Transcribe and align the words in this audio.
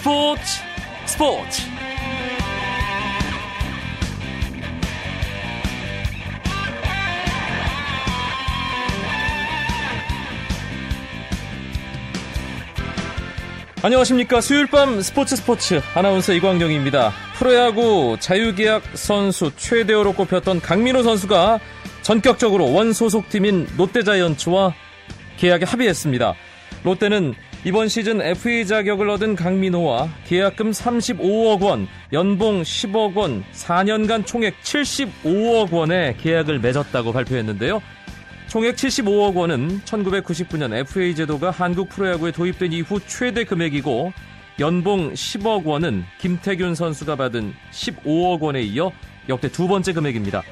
스포츠 0.00 0.42
스포츠. 1.04 1.62
안녕하십니까. 13.82 14.40
수요일 14.40 14.68
밤 14.68 15.02
스포츠 15.02 15.36
스포츠. 15.36 15.82
아나운서 15.94 16.32
이광용입니다. 16.32 17.12
프로야구 17.34 18.16
자유계약 18.18 18.82
선수 18.94 19.54
최대어로 19.54 20.14
꼽혔던 20.14 20.62
강민호 20.62 21.02
선수가 21.02 21.60
전격적으로 22.00 22.72
원소속팀인 22.72 23.68
롯데자이언츠와 23.76 24.72
계약에 25.36 25.66
합의했습니다. 25.66 26.34
롯데는 26.84 27.34
이번 27.62 27.88
시즌 27.88 28.22
FA 28.22 28.66
자격을 28.66 29.10
얻은 29.10 29.36
강민호와 29.36 30.08
계약금 30.26 30.70
35억 30.70 31.60
원, 31.60 31.88
연봉 32.10 32.62
10억 32.62 33.14
원, 33.14 33.44
4년간 33.52 34.24
총액 34.24 34.58
75억 34.62 35.70
원의 35.70 36.16
계약을 36.16 36.58
맺었다고 36.60 37.12
발표했는데요. 37.12 37.82
총액 38.48 38.76
75억 38.76 39.36
원은 39.36 39.82
1999년 39.84 40.74
FA 40.74 41.14
제도가 41.14 41.50
한국 41.50 41.90
프로야구에 41.90 42.32
도입된 42.32 42.72
이후 42.72 42.98
최대 43.06 43.44
금액이고 43.44 44.10
연봉 44.58 45.12
10억 45.12 45.66
원은 45.66 46.04
김태균 46.18 46.74
선수가 46.74 47.16
받은 47.16 47.52
15억 47.72 48.40
원에 48.40 48.62
이어 48.62 48.90
역대 49.28 49.48
두 49.48 49.68
번째 49.68 49.92
금액입니다. 49.92 50.42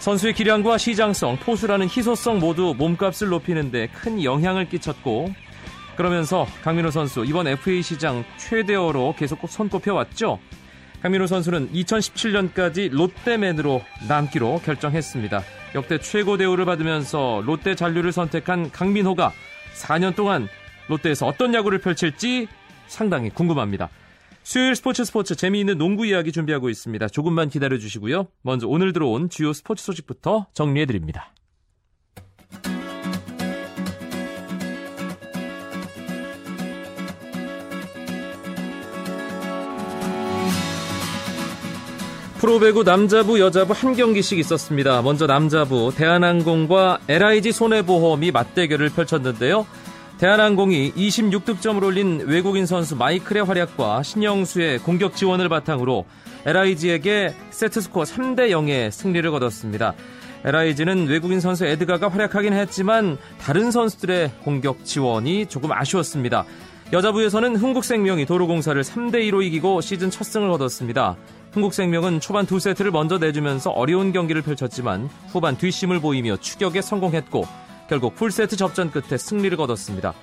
선수의 0.00 0.34
기량과 0.34 0.78
시장성, 0.78 1.36
포수라는 1.36 1.86
희소성 1.86 2.40
모두 2.40 2.74
몸값을 2.76 3.28
높이는데 3.28 3.86
큰 3.94 4.24
영향을 4.24 4.68
끼쳤고 4.68 5.32
그러면서 6.00 6.46
강민호 6.62 6.90
선수 6.90 7.26
이번 7.26 7.46
FA 7.46 7.82
시장 7.82 8.24
최대어로 8.38 9.16
계속 9.18 9.38
손꼽혀 9.46 9.92
왔죠. 9.92 10.38
강민호 11.02 11.26
선수는 11.26 11.72
2017년까지 11.74 12.90
롯데맨으로 12.90 13.82
남기로 14.08 14.62
결정했습니다. 14.64 15.42
역대 15.74 15.98
최고 15.98 16.38
대우를 16.38 16.64
받으면서 16.64 17.42
롯데 17.44 17.74
잔류를 17.74 18.12
선택한 18.12 18.70
강민호가 18.70 19.34
4년 19.74 20.16
동안 20.16 20.48
롯데에서 20.88 21.26
어떤 21.26 21.52
야구를 21.52 21.80
펼칠지 21.80 22.48
상당히 22.86 23.28
궁금합니다. 23.28 23.90
수요일 24.42 24.76
스포츠 24.76 25.04
스포츠 25.04 25.34
재미있는 25.36 25.76
농구 25.76 26.06
이야기 26.06 26.32
준비하고 26.32 26.70
있습니다. 26.70 27.08
조금만 27.08 27.50
기다려 27.50 27.76
주시고요. 27.76 28.26
먼저 28.40 28.66
오늘 28.66 28.94
들어온 28.94 29.28
주요 29.28 29.52
스포츠 29.52 29.84
소식부터 29.84 30.46
정리해 30.54 30.86
드립니다. 30.86 31.34
프로배구 42.40 42.84
남자부 42.84 43.38
여자부 43.38 43.74
한 43.74 43.94
경기씩 43.94 44.38
있었습니다. 44.38 45.02
먼저 45.02 45.26
남자부 45.26 45.92
대한항공과 45.94 47.00
LIG 47.06 47.52
손해보험이 47.52 48.30
맞대결을 48.30 48.88
펼쳤는데요. 48.88 49.66
대한항공이 50.16 50.94
26득점을 50.94 51.82
올린 51.82 52.24
외국인 52.26 52.64
선수 52.64 52.96
마이클의 52.96 53.44
활약과 53.44 54.02
신영수의 54.02 54.78
공격 54.78 55.16
지원을 55.16 55.50
바탕으로 55.50 56.06
LIG에게 56.46 57.34
세트스코어 57.50 58.04
3대 58.04 58.48
0의 58.48 58.90
승리를 58.90 59.30
거뒀습니다. 59.30 59.92
LIG는 60.42 61.08
외국인 61.08 61.40
선수 61.40 61.66
에드가가 61.66 62.08
활약하긴 62.08 62.54
했지만 62.54 63.18
다른 63.38 63.70
선수들의 63.70 64.30
공격 64.44 64.86
지원이 64.86 65.44
조금 65.44 65.72
아쉬웠습니다. 65.72 66.46
여자부에서는 66.92 67.54
흥국생명이 67.54 68.26
도로공사를 68.26 68.82
3대2로 68.82 69.44
이기고 69.44 69.80
시즌 69.80 70.10
첫 70.10 70.24
승을 70.24 70.48
거뒀습니다. 70.50 71.16
흥국생명은 71.52 72.18
초반 72.18 72.46
두 72.46 72.58
세트를 72.58 72.90
먼저 72.90 73.16
내주면서 73.16 73.70
어려운 73.70 74.12
경기를 74.12 74.42
펼쳤지만 74.42 75.08
후반 75.28 75.56
뒷심을 75.56 76.00
보이며 76.00 76.36
추격에 76.38 76.82
성공했고 76.82 77.46
결국 77.88 78.16
풀세트 78.16 78.56
접전 78.56 78.90
끝에 78.90 79.18
승리를 79.18 79.56
거뒀습니다. 79.56 80.14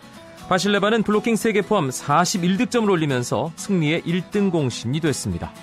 바실레바는 0.50 1.04
블로킹 1.04 1.36
3개 1.36 1.66
포함 1.66 1.90
41득점을 1.90 2.90
올리면서 2.90 3.52
승리의 3.56 4.02
1등 4.02 4.52
공신이 4.52 5.00
됐습니다. 5.00 5.54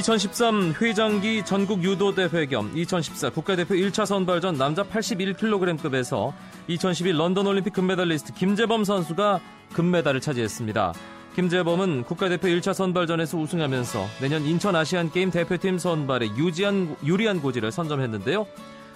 2013 0.00 0.76
회장기 0.80 1.44
전국 1.44 1.84
유도대회 1.84 2.46
겸 2.46 2.72
2014 2.74 3.30
국가대표 3.30 3.74
1차 3.74 4.06
선발전 4.06 4.56
남자 4.56 4.82
81kg급에서 4.82 6.32
2011 6.68 7.18
런던 7.18 7.46
올림픽 7.46 7.74
금메달리스트 7.74 8.32
김재범 8.32 8.84
선수가 8.84 9.40
금메달을 9.74 10.22
차지했습니다. 10.22 10.94
김재범은 11.34 12.04
국가대표 12.04 12.48
1차 12.48 12.72
선발전에서 12.72 13.36
우승하면서 13.36 14.06
내년 14.22 14.46
인천 14.46 14.74
아시안게임 14.74 15.30
대표팀 15.30 15.78
선발에 15.78 16.28
유지한, 16.38 16.96
유리한 17.04 17.42
고지를 17.42 17.70
선점했는데요. 17.70 18.46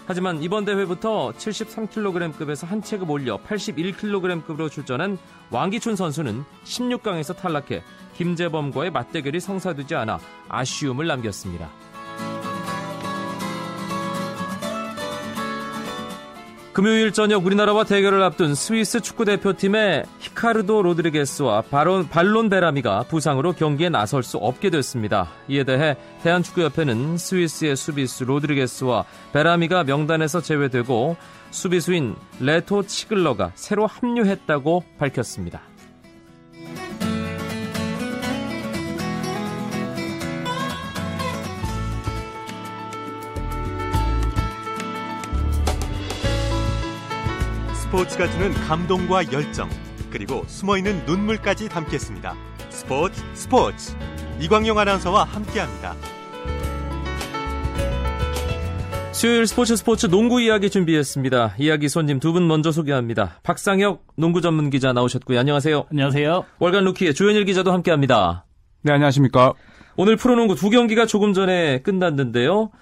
하지만 0.07 0.43
이번 0.43 0.65
대회부터 0.65 1.33
73kg급에서 1.33 2.67
한 2.67 2.83
체급 2.83 3.11
올려 3.11 3.39
81kg급으로 3.39 4.71
출전한 4.71 5.19
왕기춘 5.51 5.97
선수는 5.97 6.45
16강에서 6.65 7.37
탈락해 7.37 7.83
김재범과의 8.17 8.91
맞대결이 8.91 9.41
성사되지 9.41 9.95
않아 9.95 10.19
아쉬움을 10.49 11.07
남겼습니다. 11.07 11.71
금요일 16.75 17.13
저녁 17.13 17.47
우리나라와 17.47 17.85
대결을 17.85 18.21
앞둔 18.25 18.57
스위스 18.57 19.01
축구 19.01 19.25
대표팀의 19.25 20.07
히카르도 20.19 20.83
로드리게스와 20.83 21.63
바론, 21.71 22.09
발론 22.09 22.51
베라미가 22.51 23.05
부상으로 23.05 23.53
경기에 23.53 23.91
나설 23.91 24.25
수 24.25 24.39
없게 24.39 24.71
됐습니다. 24.71 25.31
이에 25.47 25.63
대해 25.63 25.97
대한축구협회는 26.25 27.17
스위스의 27.17 27.77
수비수 27.77 28.25
로드리게스와 28.25 29.05
베라미가 29.33 29.85
명단에서 29.85 30.41
제외되고 30.41 31.17
수비수인 31.53 32.17
레토 32.41 32.83
치글러가 32.83 33.53
새로 33.55 33.87
합류했다고 33.87 34.83
밝혔습니다. 34.99 35.61
스포츠가 47.95 48.29
주는 48.29 48.53
감동과 48.53 49.31
열정, 49.31 49.71
그리고 50.11 50.43
숨어있는 50.49 51.07
눈물까지 51.07 51.69
담겠습니다. 51.69 52.35
스포츠 52.69 53.23
스포츠 53.35 53.95
이광용 54.41 54.77
아나운서와 54.81 55.23
함께합니다. 55.23 55.95
수요일 59.13 59.47
스포츠 59.47 59.77
스포츠 59.77 60.09
농구 60.09 60.41
이야기 60.43 60.71
준비했습니다. 60.71 61.55
이야기 61.59 61.89
손님 61.89 62.19
두 62.19 62.33
분 62.33 62.49
먼저 62.49 62.73
소개합니다. 62.73 63.39
박상혁 63.45 64.05
농구 64.17 64.41
전문 64.41 64.71
기자 64.71 64.93
나오셨고요. 64.93 65.39
안녕하세요. 65.39 65.87
안녕하세요. 65.93 66.45
월간 66.59 66.83
루키의 66.87 67.15
조현일 67.15 67.45
기자도 67.45 67.71
함께합니다. 67.73 68.45
네, 68.83 68.93
안녕하십니까. 68.93 69.53
오늘 69.95 70.17
프로농구 70.17 70.57
두 70.57 70.69
경기가 70.69 71.07
조금 71.07 71.33
전에 71.33 71.79
끝났는데요. 71.83 72.73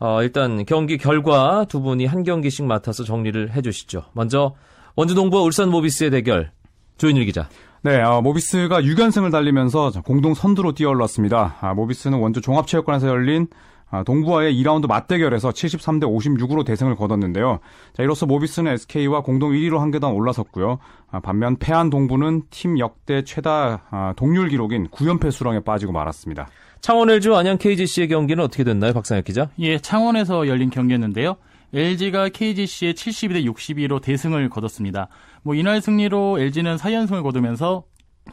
어, 0.00 0.22
일단 0.22 0.64
경기 0.64 0.96
결과 0.96 1.66
두 1.68 1.80
분이 1.82 2.06
한 2.06 2.24
경기씩 2.24 2.64
맡아서 2.64 3.04
정리를 3.04 3.52
해주시죠. 3.52 4.06
먼저 4.14 4.54
원주동부와 4.96 5.42
울산 5.42 5.70
모비스의 5.70 6.10
대결 6.10 6.50
조인일 6.96 7.26
기자. 7.26 7.48
네, 7.82 8.00
어, 8.02 8.20
모비스가 8.22 8.80
6연승을 8.80 9.30
달리면서 9.30 9.92
공동 10.04 10.34
선두로 10.34 10.72
뛰어올랐습니다. 10.72 11.56
아, 11.60 11.74
모비스는 11.74 12.18
원주 12.18 12.40
종합체육관에서 12.40 13.08
열린 13.08 13.46
아, 13.52 13.56
동부와의 14.04 14.54
2라운드 14.62 14.86
맞대결에서 14.86 15.50
73대 15.50 16.04
56으로 16.04 16.64
대승을 16.64 16.94
거뒀는데요. 16.94 17.60
자, 17.92 18.02
이로써 18.02 18.26
모비스는 18.26 18.72
SK와 18.72 19.22
공동 19.22 19.52
1위로 19.52 19.78
한 19.78 19.90
계단 19.90 20.12
올라섰고요. 20.12 20.78
아, 21.10 21.20
반면 21.20 21.56
패한 21.56 21.90
동부는 21.90 22.42
팀 22.50 22.78
역대 22.78 23.22
최다 23.24 23.82
아, 23.90 24.14
동률 24.16 24.48
기록인 24.48 24.88
9연패 24.88 25.30
수렁에 25.30 25.60
빠지고 25.60 25.92
말았습니다. 25.92 26.48
창원 26.80 27.10
LG 27.10 27.30
안양 27.34 27.58
KGC의 27.58 28.08
경기는 28.08 28.42
어떻게 28.42 28.64
됐나요, 28.64 28.92
박상혁 28.92 29.24
기자? 29.24 29.50
예, 29.58 29.78
창원에서 29.78 30.46
열린 30.46 30.70
경기였는데요. 30.70 31.36
LG가 31.72 32.30
KGC의 32.30 32.94
72대 32.94 33.44
62로 33.44 34.00
대승을 34.00 34.48
거뒀습니다. 34.48 35.08
뭐 35.42 35.54
이날 35.54 35.80
승리로 35.80 36.38
LG는 36.40 36.76
4연승을 36.76 37.22
거두면서 37.22 37.84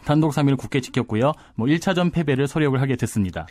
단독 0.05 0.31
3위를 0.31 0.57
굳게 0.57 0.81
지켰고요. 0.81 1.33
뭐 1.55 1.67
1차전 1.67 2.11
패배를 2.11 2.47
소력을 2.47 2.79
하게 2.81 2.95
됐습니다. 2.95 3.47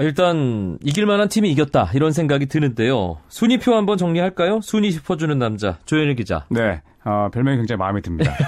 일단 0.00 0.78
이길 0.82 1.06
만한 1.06 1.28
팀이 1.28 1.50
이겼다 1.52 1.90
이런 1.94 2.12
생각이 2.12 2.46
드는데요. 2.46 3.18
순위표 3.28 3.74
한번 3.74 3.98
정리할까요? 3.98 4.60
순위 4.62 4.92
짚어주는 4.92 5.38
남자 5.38 5.78
조현일 5.84 6.16
기자. 6.16 6.46
네. 6.48 6.82
어, 7.02 7.30
별명이 7.32 7.56
굉장히 7.56 7.78
마음에 7.78 8.02
듭니다. 8.02 8.30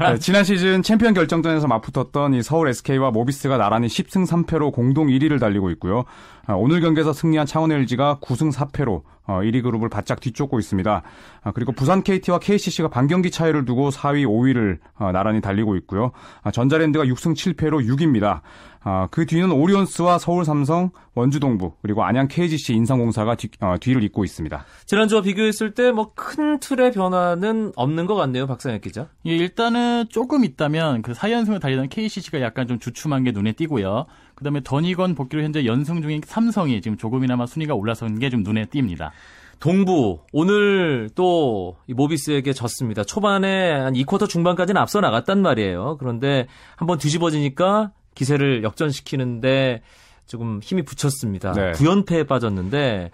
네. 0.00 0.12
네, 0.12 0.18
지난 0.18 0.44
시즌 0.44 0.82
챔피언 0.82 1.12
결정전에서 1.12 1.66
맞붙었던 1.66 2.32
이 2.32 2.42
서울 2.42 2.68
SK와 2.68 3.10
모비스가 3.10 3.58
나란히 3.58 3.86
10승 3.86 4.26
3패로 4.26 4.72
공동 4.72 5.08
1위를 5.08 5.38
달리고 5.38 5.68
있고요. 5.72 6.04
어, 6.48 6.54
오늘 6.54 6.80
경기에서 6.80 7.12
승리한 7.12 7.46
창원 7.46 7.70
LG가 7.70 8.18
9승 8.22 8.50
4패로 8.50 9.02
어, 9.26 9.40
1위 9.42 9.62
그룹을 9.62 9.90
바짝 9.90 10.20
뒤쫓고 10.20 10.58
있습니다. 10.58 11.02
아, 11.42 11.50
그리고 11.52 11.72
부산 11.72 12.02
KT와 12.02 12.38
KCC가 12.38 12.88
반경기 12.88 13.30
차이를 13.30 13.66
두고 13.66 13.90
4위, 13.90 14.26
5위를 14.26 14.78
어, 14.98 15.12
나란히 15.12 15.42
달리고 15.42 15.76
있고요. 15.76 16.12
아, 16.42 16.50
전자랜드가 16.50 17.04
6승 17.04 17.34
7패로 17.34 17.86
6위입니다. 17.86 18.40
아, 18.82 19.08
그 19.10 19.26
뒤는 19.26 19.52
오리온스와 19.52 20.18
서울 20.18 20.44
삼성, 20.46 20.90
원주 21.14 21.38
동부 21.38 21.72
그리고 21.82 22.02
안양 22.02 22.28
KGC 22.28 22.72
인상공사가 22.74 23.34
뒤, 23.34 23.48
어, 23.60 23.74
뒤를 23.78 24.02
잇고 24.04 24.24
있습니다. 24.24 24.64
지난주와 24.86 25.20
비교했을 25.22 25.74
때 25.74 25.90
뭐 25.90 26.12
큰 26.14 26.58
틀의 26.60 26.92
변화는 26.92 27.72
없는 27.76 28.06
것 28.06 28.14
같네요, 28.14 28.46
박상혁 28.46 28.80
기자. 28.80 29.08
예, 29.26 29.36
일단은 29.36 30.06
조금 30.08 30.44
있다면 30.44 31.02
그 31.02 31.12
4연승을 31.12 31.60
달리던 31.60 31.90
KCC가 31.90 32.40
약간 32.40 32.66
좀 32.68 32.78
주춤한 32.78 33.24
게 33.24 33.32
눈에 33.32 33.52
띄고요. 33.52 34.06
그다음에 34.34 34.60
더니건 34.64 35.14
복귀로 35.14 35.42
현재 35.42 35.66
연승 35.66 36.00
중인 36.00 36.22
삼성이 36.24 36.80
지금 36.80 36.96
조금이나마 36.96 37.44
순위가 37.46 37.74
올라선 37.74 38.18
게 38.18 38.30
좀 38.30 38.42
눈에 38.42 38.64
띕니다. 38.64 39.10
동부 39.58 40.20
오늘 40.32 41.10
또 41.14 41.76
모비스에게 41.86 42.54
졌습니다. 42.54 43.04
초반에 43.04 43.72
한 43.72 43.92
2쿼터 43.92 44.26
중반까지는 44.26 44.80
앞서 44.80 45.00
나갔단 45.00 45.42
말이에요. 45.42 45.96
그런데 45.98 46.46
한번 46.76 46.96
뒤집어지니까 46.96 47.92
기세를 48.14 48.62
역전시키는데 48.62 49.82
조금 50.26 50.60
힘이 50.62 50.82
붙였습니다. 50.82 51.52
네. 51.52 51.72
9연패에 51.72 52.26
빠졌는데 52.26 53.10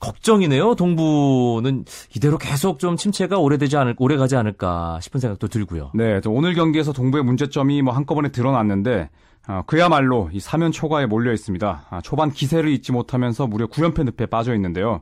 걱정이네요. 0.00 0.76
동부는 0.76 1.84
이대로 2.14 2.38
계속 2.38 2.78
좀 2.78 2.96
침체가 2.96 3.38
오래되지 3.38 3.76
않을 3.76 3.96
오래 3.98 4.16
가지 4.16 4.36
않을까 4.36 4.98
싶은 5.02 5.20
생각도 5.20 5.48
들고요. 5.48 5.90
네, 5.94 6.20
오늘 6.26 6.54
경기에서 6.54 6.92
동부의 6.92 7.24
문제점이 7.24 7.82
뭐 7.82 7.92
한꺼번에 7.92 8.30
드러났는데 8.30 9.10
어, 9.48 9.62
그야말로 9.66 10.28
이 10.32 10.40
사면 10.40 10.72
초과에 10.72 11.06
몰려 11.06 11.32
있습니다. 11.32 11.86
아, 11.90 12.00
초반 12.02 12.30
기세를 12.30 12.70
잊지 12.70 12.92
못하면서 12.92 13.46
무려 13.46 13.66
9연패 13.66 14.04
늪에 14.04 14.26
빠져 14.26 14.54
있는데요. 14.54 15.00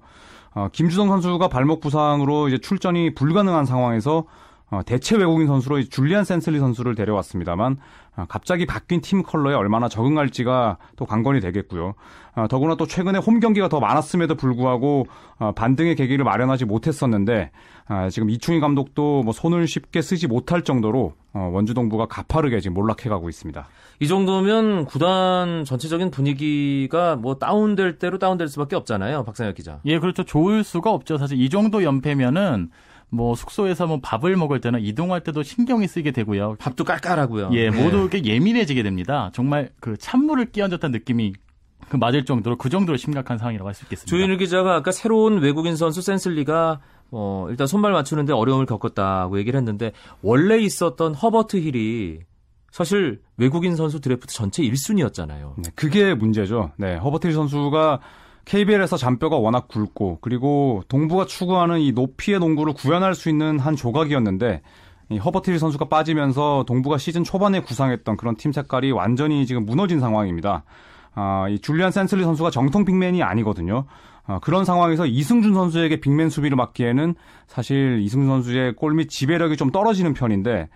어, 0.54 0.68
김주성 0.72 1.08
선수가 1.08 1.48
발목 1.48 1.80
부상으로 1.80 2.48
이제 2.48 2.58
출전이 2.58 3.14
불가능한 3.14 3.66
상황에서 3.66 4.24
어, 4.70 4.80
대체 4.84 5.16
외국인 5.16 5.46
선수로 5.46 5.82
줄리안 5.84 6.24
센슬리 6.24 6.58
선수를 6.58 6.96
데려왔습니다만 6.96 7.76
어, 8.16 8.24
갑자기 8.28 8.66
바뀐 8.66 9.00
팀 9.00 9.22
컬러에 9.22 9.54
얼마나 9.54 9.88
적응할지가 9.88 10.78
또 10.96 11.06
관건이 11.06 11.40
되겠고요. 11.40 11.94
어, 12.34 12.48
더구나 12.48 12.74
또 12.74 12.86
최근에 12.86 13.18
홈 13.18 13.38
경기가 13.38 13.68
더 13.68 13.78
많았음에도 13.78 14.34
불구하고 14.34 15.06
어, 15.38 15.52
반등의 15.52 15.94
계기를 15.94 16.24
마련하지 16.24 16.64
못했었는데 16.64 17.50
아, 17.88 18.10
지금 18.10 18.28
이충희 18.30 18.58
감독도 18.58 19.22
뭐 19.22 19.32
손을 19.32 19.68
쉽게 19.68 20.02
쓰지 20.02 20.26
못할 20.26 20.62
정도로 20.62 21.14
어, 21.32 21.50
원주동부가 21.52 22.06
가파르게 22.06 22.58
지금 22.58 22.74
몰락해가고 22.74 23.28
있습니다. 23.28 23.68
이 24.00 24.08
정도면 24.08 24.86
구단 24.86 25.64
전체적인 25.64 26.10
분위기가 26.10 27.14
뭐 27.14 27.36
다운될 27.36 27.98
대로 27.98 28.18
다운될 28.18 28.48
수밖에 28.48 28.74
없잖아요, 28.74 29.22
박상혁 29.24 29.54
기자. 29.54 29.80
예, 29.84 30.00
그렇죠. 30.00 30.24
좋을 30.24 30.64
수가 30.64 30.90
없죠. 30.90 31.18
사실 31.18 31.40
이 31.40 31.48
정도 31.48 31.84
연패면은 31.84 32.70
뭐 33.08 33.34
숙소에서 33.34 33.86
뭐 33.86 34.00
밥을 34.02 34.36
먹을 34.36 34.60
때나 34.60 34.78
이동할 34.78 35.22
때도 35.22 35.42
신경이 35.42 35.86
쓰이게 35.86 36.10
되고요. 36.10 36.56
밥도 36.58 36.84
깔깔하고요. 36.84 37.50
예, 37.52 37.70
네. 37.70 37.82
모두 37.82 37.98
이렇게 37.98 38.24
예민해지게 38.24 38.82
됩니다. 38.82 39.30
정말 39.32 39.70
그 39.80 39.96
찬물을 39.96 40.50
끼얹었다는 40.52 40.92
느낌이 40.98 41.32
그 41.88 41.96
맞을 41.96 42.24
정도로 42.24 42.56
그 42.56 42.68
정도로 42.68 42.96
심각한 42.96 43.38
상황이라고 43.38 43.68
할 43.68 43.74
수 43.74 43.84
있겠습니다. 43.84 44.10
조현일 44.10 44.38
기자가 44.38 44.74
아까 44.74 44.90
새로운 44.90 45.38
외국인 45.38 45.76
선수 45.76 46.02
센슬리가 46.02 46.80
어, 47.12 47.46
일단 47.48 47.68
손발 47.68 47.92
맞추는데 47.92 48.32
어려움을 48.32 48.66
겪었다고 48.66 49.38
얘기를 49.38 49.56
했는데 49.58 49.92
원래 50.22 50.58
있었던 50.58 51.14
허버트 51.14 51.58
힐이 51.58 52.18
사실 52.72 53.20
외국인 53.36 53.76
선수 53.76 54.00
드래프트 54.00 54.34
전체 54.34 54.62
1순위였잖아요. 54.64 55.54
네, 55.58 55.70
그게 55.76 56.14
문제죠. 56.14 56.72
네, 56.76 56.96
허버트 56.96 57.28
힐 57.28 57.32
선수가 57.34 58.00
KBL에서 58.46 58.96
잔뼈가 58.96 59.36
워낙 59.36 59.68
굵고 59.68 60.18
그리고 60.20 60.82
동부가 60.88 61.26
추구하는 61.26 61.80
이 61.80 61.92
높이의 61.92 62.38
농구를 62.38 62.72
구현할 62.74 63.14
수 63.14 63.28
있는 63.28 63.58
한 63.58 63.76
조각이었는데 63.76 64.62
이 65.10 65.18
허버트 65.18 65.48
힐 65.48 65.58
선수가 65.58 65.88
빠지면서 65.88 66.64
동부가 66.66 66.96
시즌 66.96 67.24
초반에 67.24 67.60
구상했던 67.60 68.16
그런 68.16 68.36
팀 68.36 68.52
색깔이 68.52 68.92
완전히 68.92 69.46
지금 69.46 69.66
무너진 69.66 70.00
상황입니다. 70.00 70.64
아, 71.14 71.46
이 71.48 71.58
줄리안 71.58 71.90
센슬리 71.90 72.22
선수가 72.22 72.50
정통 72.50 72.84
빅맨이 72.84 73.22
아니거든요. 73.22 73.84
아, 74.26 74.38
그런 74.40 74.64
상황에서 74.64 75.06
이승준 75.06 75.54
선수에게 75.54 76.00
빅맨 76.00 76.30
수비를 76.30 76.56
맡기에는 76.56 77.14
사실 77.46 78.00
이승준 78.02 78.28
선수의 78.28 78.76
골밑 78.76 79.08
지배력이 79.08 79.56
좀 79.56 79.70
떨어지는 79.70 80.14
편인데 80.14 80.68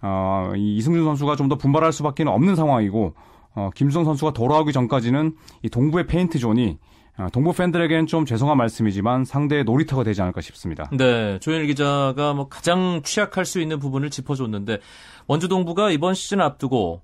어, 0.00 0.52
이 0.56 0.76
이승준 0.76 1.04
선수가 1.04 1.36
좀 1.36 1.48
더 1.48 1.56
분발할 1.56 1.92
수밖에 1.92 2.24
없는 2.24 2.56
상황이고 2.56 3.14
어, 3.54 3.70
김주성 3.74 4.04
선수가 4.04 4.32
돌아오기 4.32 4.72
전까지는 4.72 5.34
이 5.62 5.68
동부의 5.68 6.06
페인트 6.06 6.38
존이 6.38 6.78
아, 6.78 6.97
동부 7.32 7.52
팬들에게는 7.52 8.06
좀 8.06 8.24
죄송한 8.24 8.56
말씀이지만 8.56 9.24
상대의 9.24 9.64
놀이터가 9.64 10.04
되지 10.04 10.22
않을까 10.22 10.40
싶습니다. 10.40 10.88
네, 10.92 11.38
조현일 11.40 11.66
기자가 11.66 12.32
뭐 12.32 12.48
가장 12.48 13.02
취약할 13.02 13.44
수 13.44 13.60
있는 13.60 13.80
부분을 13.80 14.10
짚어줬는데 14.10 14.78
원주 15.26 15.48
동부가 15.48 15.90
이번 15.90 16.14
시즌 16.14 16.40
앞두고 16.40 17.02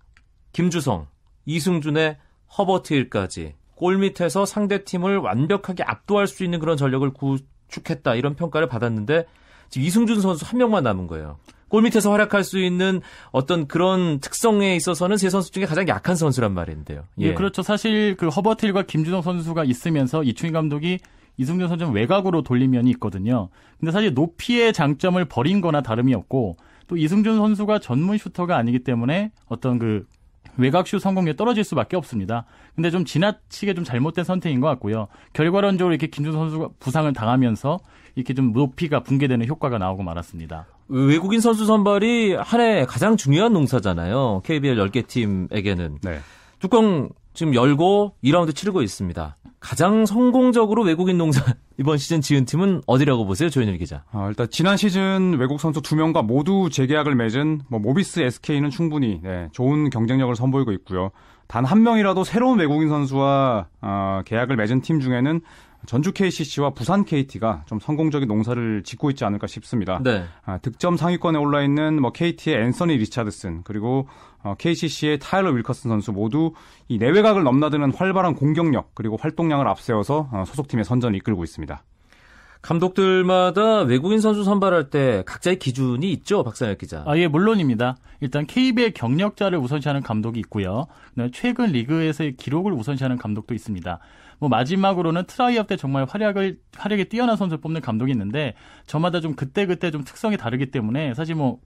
김주성, 0.52 1.08
이승준의 1.46 2.16
허버트 2.56 2.94
일까지 2.94 3.54
골 3.74 3.98
밑에서 3.98 4.46
상대 4.46 4.84
팀을 4.84 5.18
완벽하게 5.18 5.82
압도할 5.82 6.28
수 6.28 6.44
있는 6.44 6.60
그런 6.60 6.76
전력을 6.76 7.12
구축했다 7.12 8.14
이런 8.14 8.36
평가를 8.36 8.68
받았는데 8.68 9.26
지금 9.68 9.86
이승준 9.86 10.20
선수 10.20 10.44
한 10.46 10.58
명만 10.58 10.84
남은 10.84 11.08
거예요. 11.08 11.38
골 11.74 11.82
밑에서 11.82 12.12
활약할 12.12 12.44
수 12.44 12.60
있는 12.60 13.00
어떤 13.32 13.66
그런 13.66 14.20
특성에 14.20 14.76
있어서는 14.76 15.16
세 15.16 15.28
선수 15.28 15.50
중에 15.50 15.64
가장 15.64 15.88
약한 15.88 16.14
선수란 16.14 16.54
말인데요. 16.54 17.02
예, 17.20 17.30
예 17.30 17.34
그렇죠. 17.34 17.62
사실 17.62 18.14
그 18.16 18.28
허버틸과 18.28 18.82
김준성 18.82 19.22
선수가 19.22 19.64
있으면서 19.64 20.22
이충희 20.22 20.52
감독이 20.52 21.00
이승준 21.36 21.66
선수 21.66 21.86
외곽으로 21.86 22.42
돌린 22.42 22.70
면이 22.70 22.90
있거든요. 22.92 23.48
근데 23.80 23.90
사실 23.90 24.14
높이의 24.14 24.72
장점을 24.72 25.24
버린 25.24 25.60
거나 25.60 25.82
다름이 25.82 26.14
없고 26.14 26.58
또 26.86 26.96
이승준 26.96 27.38
선수가 27.38 27.80
전문 27.80 28.18
슈터가 28.18 28.56
아니기 28.56 28.78
때문에 28.78 29.32
어떤 29.48 29.80
그 29.80 30.06
외곽슛 30.56 31.00
성공률이 31.00 31.36
떨어질 31.36 31.64
수밖에 31.64 31.96
없습니다. 31.96 32.44
근데 32.76 32.92
좀 32.92 33.04
지나치게 33.04 33.74
좀 33.74 33.82
잘못된 33.82 34.22
선택인 34.22 34.60
것 34.60 34.68
같고요. 34.68 35.08
결과론적으로 35.32 35.92
이렇게 35.92 36.06
김준 36.06 36.34
선수가 36.34 36.68
부상을 36.78 37.12
당하면서 37.12 37.80
이렇게 38.14 38.34
좀 38.34 38.52
높이가 38.52 39.00
붕괴되는 39.02 39.46
효과가 39.46 39.78
나오고 39.78 40.02
말았습니다. 40.02 40.66
외국인 40.88 41.40
선수 41.40 41.64
선발이 41.66 42.34
한 42.34 42.60
해 42.60 42.84
가장 42.86 43.16
중요한 43.16 43.52
농사잖아요. 43.52 44.42
KBL 44.44 44.76
10개 44.76 45.06
팀에게는. 45.06 45.98
네. 46.02 46.18
뚜껑 46.60 47.08
지금 47.32 47.54
열고 47.54 48.14
2라운드 48.22 48.54
치르고 48.54 48.82
있습니다. 48.82 49.36
가장 49.58 50.04
성공적으로 50.06 50.82
외국인 50.84 51.16
농사 51.18 51.42
이번 51.78 51.96
시즌 51.98 52.20
지은 52.20 52.44
팀은 52.44 52.82
어디라고 52.86 53.24
보세요, 53.26 53.48
조현일 53.50 53.78
기자? 53.78 54.04
아, 54.12 54.28
일단 54.28 54.46
지난 54.50 54.76
시즌 54.76 55.38
외국 55.38 55.58
선수 55.58 55.80
두 55.82 55.96
명과 55.96 56.22
모두 56.22 56.68
재계약을 56.70 57.14
맺은 57.16 57.62
뭐 57.68 57.80
모비스 57.80 58.20
SK는 58.20 58.70
충분히 58.70 59.20
네, 59.22 59.48
좋은 59.52 59.88
경쟁력을 59.90 60.34
선보이고 60.36 60.70
있고요. 60.72 61.10
단 61.48 61.64
한 61.64 61.82
명이라도 61.82 62.24
새로운 62.24 62.58
외국인 62.58 62.88
선수와 62.90 63.66
어, 63.80 64.20
계약을 64.26 64.56
맺은 64.56 64.82
팀 64.82 65.00
중에는 65.00 65.40
전주 65.86 66.12
KCC와 66.12 66.70
부산 66.70 67.04
KT가 67.04 67.64
좀 67.66 67.78
성공적인 67.78 68.28
농사를 68.28 68.82
짓고 68.84 69.10
있지 69.10 69.24
않을까 69.24 69.46
싶습니다. 69.46 70.00
네. 70.02 70.24
아, 70.44 70.58
득점 70.58 70.96
상위권에 70.96 71.38
올라 71.38 71.62
있는 71.62 72.00
뭐 72.00 72.12
KT의 72.12 72.56
앤서니 72.56 72.96
리차드슨 72.96 73.62
그리고 73.64 74.08
어, 74.42 74.54
KCC의 74.58 75.18
타일러 75.18 75.50
윌커슨 75.50 75.90
선수 75.90 76.12
모두 76.12 76.52
이 76.88 76.98
내외곽을 76.98 77.42
넘나드는 77.42 77.92
활발한 77.94 78.34
공격력 78.34 78.94
그리고 78.94 79.16
활동량을 79.16 79.66
앞세워서 79.68 80.28
어, 80.32 80.44
소속팀의 80.46 80.84
선전을 80.84 81.16
이끌고 81.16 81.44
있습니다. 81.44 81.82
감독들마다 82.64 83.82
외국인 83.82 84.20
선수 84.20 84.42
선발할 84.42 84.88
때 84.88 85.22
각자의 85.26 85.58
기준이 85.58 86.10
있죠, 86.12 86.42
박상혁 86.42 86.78
기자. 86.78 87.04
아, 87.06 87.18
예, 87.18 87.28
물론입니다. 87.28 87.96
일단 88.22 88.46
KBL 88.46 88.92
경력자를 88.92 89.58
우선시하는 89.58 90.02
감독이 90.02 90.40
있고요. 90.40 90.86
최근 91.32 91.66
리그에서의 91.66 92.36
기록을 92.36 92.72
우선시하는 92.72 93.18
감독도 93.18 93.52
있습니다. 93.52 93.98
뭐 94.44 94.50
마지막으로는 94.50 95.24
트라이아웃 95.24 95.66
때 95.68 95.76
정말 95.78 96.04
활약을 96.04 96.58
활약에 96.76 97.04
뛰어난 97.04 97.34
선수를 97.36 97.62
뽑는 97.62 97.80
감독이 97.80 98.12
있는데 98.12 98.52
저마다 98.86 99.20
좀 99.22 99.34
그때 99.34 99.64
그때 99.64 99.90
좀 99.90 100.04
특성이 100.04 100.36
다르기 100.36 100.70
때문에 100.70 101.14
사실 101.14 101.34
뭐 101.34 101.60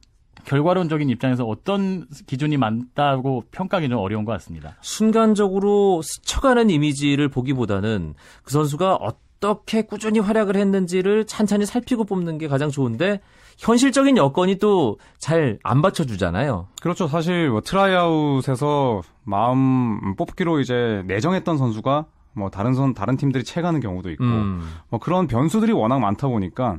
결과론적인 0.45 1.11
입장에서 1.11 1.45
어떤 1.45 2.07
기준이 2.29 2.57
맞다고 2.57 3.43
평가하기 3.51 3.89
좀 3.89 3.99
어려운 3.99 4.25
것 4.25 4.31
같습니다. 4.31 4.77
순간적으로 4.81 6.03
스쳐가는 6.03 6.71
이미지를 6.71 7.29
보기보다는 7.29 8.15
그 8.45 8.53
선수가 8.53 8.95
어떻게 8.95 9.83
꾸준히 9.83 10.21
활약을 10.21 10.55
했는지를 10.55 11.27
찬찬히 11.27 11.67
살피고 11.67 12.05
뽑는 12.05 12.39
게 12.39 12.47
가장 12.47 12.71
좋은데 12.71 13.21
현실적인 13.59 14.17
여건이 14.17 14.61
또 14.61 14.99
잘 15.19 15.59
안 15.65 15.83
받쳐주잖아요. 15.83 16.69
그렇죠. 16.81 17.09
사실 17.09 17.51
뭐 17.51 17.61
트라이아웃에서 17.61 19.03
마음 19.25 20.15
뽑기로 20.15 20.61
이제 20.61 21.03
내정했던 21.09 21.59
선수가 21.59 22.07
뭐 22.39 22.51
다른 22.51 22.75
선 22.75 22.95
다른 22.95 23.17
팀들이 23.17 23.45
채가는 23.45 23.81
경우도 23.81 24.11
있고 24.13 24.25
음. 24.25 24.63
뭐 24.89 24.99
그런 24.99 25.27
변수들이 25.27 25.73
워낙 25.73 25.99
많다 25.99 26.29
보니까 26.29 26.79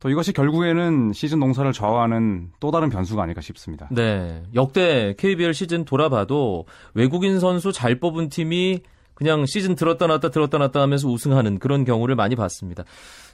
또 0.00 0.08
이것이 0.08 0.32
결국에는 0.32 1.12
시즌 1.12 1.38
농사를 1.38 1.70
좌우하는 1.72 2.50
또 2.58 2.70
다른 2.70 2.88
변수가 2.88 3.22
아닐까 3.22 3.42
싶습니다. 3.42 3.88
네. 3.90 4.42
역대 4.54 5.14
KBL 5.18 5.52
시즌 5.52 5.84
돌아봐도 5.84 6.64
외국인 6.94 7.38
선수 7.38 7.70
잘 7.70 8.00
뽑은 8.00 8.30
팀이 8.30 8.80
그냥 9.14 9.44
시즌 9.44 9.74
들었다 9.74 10.06
놨다 10.06 10.30
들었다 10.30 10.56
놨다 10.56 10.80
하면서 10.80 11.06
우승하는 11.06 11.58
그런 11.58 11.84
경우를 11.84 12.14
많이 12.14 12.34
봤습니다. 12.34 12.84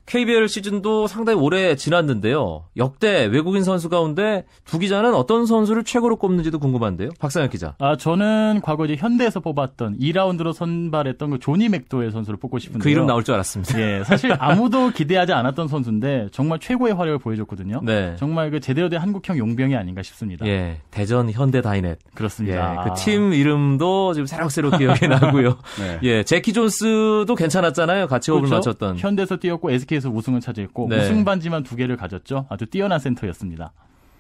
KBL 0.07 0.49
시즌도 0.49 1.09
상당히 1.09 1.39
오래 1.41 1.75
지났는데요. 1.75 2.65
역대 2.77 3.25
외국인 3.27 3.65
선수 3.65 3.89
가운데 3.89 4.45
두 4.65 4.79
기자는 4.79 5.15
어떤 5.15 5.47
선수를 5.47 5.83
최고로 5.83 6.17
꼽는지도 6.17 6.61
궁금한데요. 6.61 7.11
박상혁 7.19 7.51
기자. 7.51 7.75
아, 7.81 7.97
저는 7.97 8.61
과거 8.63 8.85
이제 8.85 8.95
현대에서 8.97 9.41
뽑았던 9.41 9.99
2라운드로 9.99 10.53
선발했던 10.53 11.31
그 11.31 11.39
조니 11.41 11.69
맥도웰 11.69 12.13
선수를 12.13 12.39
뽑고 12.39 12.61
싶은데 12.61 12.83
그 12.85 12.89
이름 12.89 13.07
나올 13.07 13.25
줄 13.25 13.35
알았습니다. 13.35 13.81
예, 13.81 14.05
사실 14.05 14.33
아무도 14.39 14.91
기대하지 14.95 15.33
않았던 15.33 15.67
선수인데 15.67 16.29
정말 16.31 16.61
최고의 16.61 16.95
활약을 16.95 17.19
보여줬거든요. 17.19 17.81
네. 17.83 18.15
정말 18.17 18.53
그 18.53 18.61
제대로 18.61 18.89
된 18.89 19.01
한국형 19.01 19.39
용병이 19.39 19.75
아닌가 19.75 20.03
싶습니다. 20.05 20.47
예, 20.47 20.81
대전 20.93 21.31
현대 21.33 21.61
다이넷. 21.61 21.99
그렇습니다. 22.15 22.85
예, 22.87 22.89
그팀 22.91 23.33
이름도 23.33 24.15
지금 24.15 24.27
새록새록 24.27 24.79
기억이 24.79 25.09
나고요. 25.09 25.59
네. 25.81 25.99
예, 26.05 26.23
제키 26.23 26.53
존스도 26.53 27.35
괜찮았잖아요. 27.35 28.07
같이 28.07 28.31
호흡을 28.31 28.49
그렇죠? 28.49 28.71
맞췄던. 28.71 28.99
현대에서 28.99 29.37
뛰었고 29.39 29.73
SK 29.73 29.96
에서 29.97 30.11
우승을 30.11 30.41
차지했고 30.41 30.89
네. 30.89 31.01
우승 31.01 31.25
반지만 31.25 31.63
두 31.63 31.77
개를 31.77 31.97
가졌죠. 31.97 32.47
아주 32.49 32.67
뛰어난 32.67 32.99
센터였습니다. 32.99 33.73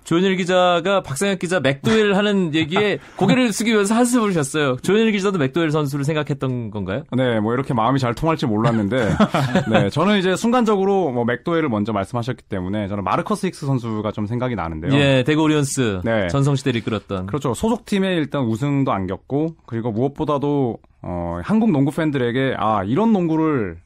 조현일 0.06 0.36
기자가 0.36 1.02
박상혁 1.02 1.40
기자 1.40 1.58
맥도웰 1.58 2.12
하는 2.12 2.54
얘기에 2.54 2.98
고개를 3.18 3.52
숙이면서 3.52 3.96
한숨을 3.96 4.32
쉬었어요. 4.32 4.76
조현일 4.76 5.10
기자도 5.10 5.36
맥도웰 5.36 5.72
선수를 5.72 6.04
생각했던 6.04 6.70
건가요? 6.70 7.02
네, 7.16 7.40
뭐 7.40 7.52
이렇게 7.54 7.74
마음이 7.74 7.98
잘 7.98 8.14
통할지 8.14 8.46
몰랐는데, 8.46 9.08
네, 9.68 9.90
저는 9.90 10.18
이제 10.18 10.36
순간적으로 10.36 11.10
뭐 11.10 11.24
맥도웰을 11.24 11.68
먼저 11.68 11.92
말씀하셨기 11.92 12.44
때문에 12.44 12.86
저는 12.86 13.02
마르커스 13.02 13.48
힉스 13.48 13.66
선수가 13.66 14.12
좀 14.12 14.26
생각이 14.26 14.54
나는데요. 14.54 14.94
예, 14.94 15.24
대구 15.26 15.42
오리온스 15.42 16.02
네. 16.04 16.28
전성시대를 16.28 16.78
이끌었던. 16.82 17.26
그렇죠. 17.26 17.52
소속팀에 17.52 18.14
일단 18.14 18.44
우승도 18.44 18.92
안겼고, 18.92 19.56
그리고 19.66 19.90
무엇보다도, 19.90 20.78
어, 21.02 21.40
한국 21.42 21.72
농구 21.72 21.90
팬들에게, 21.90 22.54
아, 22.58 22.84
이런 22.84 23.12
농구를 23.12 23.78
어, 23.78 23.85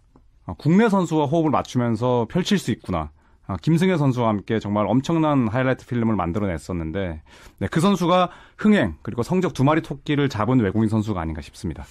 국내 0.59 0.89
선수와 0.89 1.27
호흡을 1.27 1.51
맞추면서 1.51 2.27
펼칠 2.31 2.59
수 2.59 2.71
있구나. 2.71 3.11
아, 3.47 3.57
김승혜 3.57 3.97
선수와 3.97 4.29
함께 4.29 4.61
정말 4.61 4.87
엄청난 4.87 5.49
하이라이트 5.49 5.87
필름을 5.87 6.15
만들어냈었는데, 6.15 7.23
네, 7.59 7.69
그 7.69 7.81
선수가 7.81 8.31
흥행, 8.57 8.95
그리고 9.03 9.25
성적 9.25 9.55
두 9.55 9.65
마리 9.65 9.83
토끼를 9.83 10.29
잡은 10.29 10.61
외국인 10.61 10.89
선수가 10.89 11.21
아닌가 11.21 11.41
싶습니다. 11.41 11.85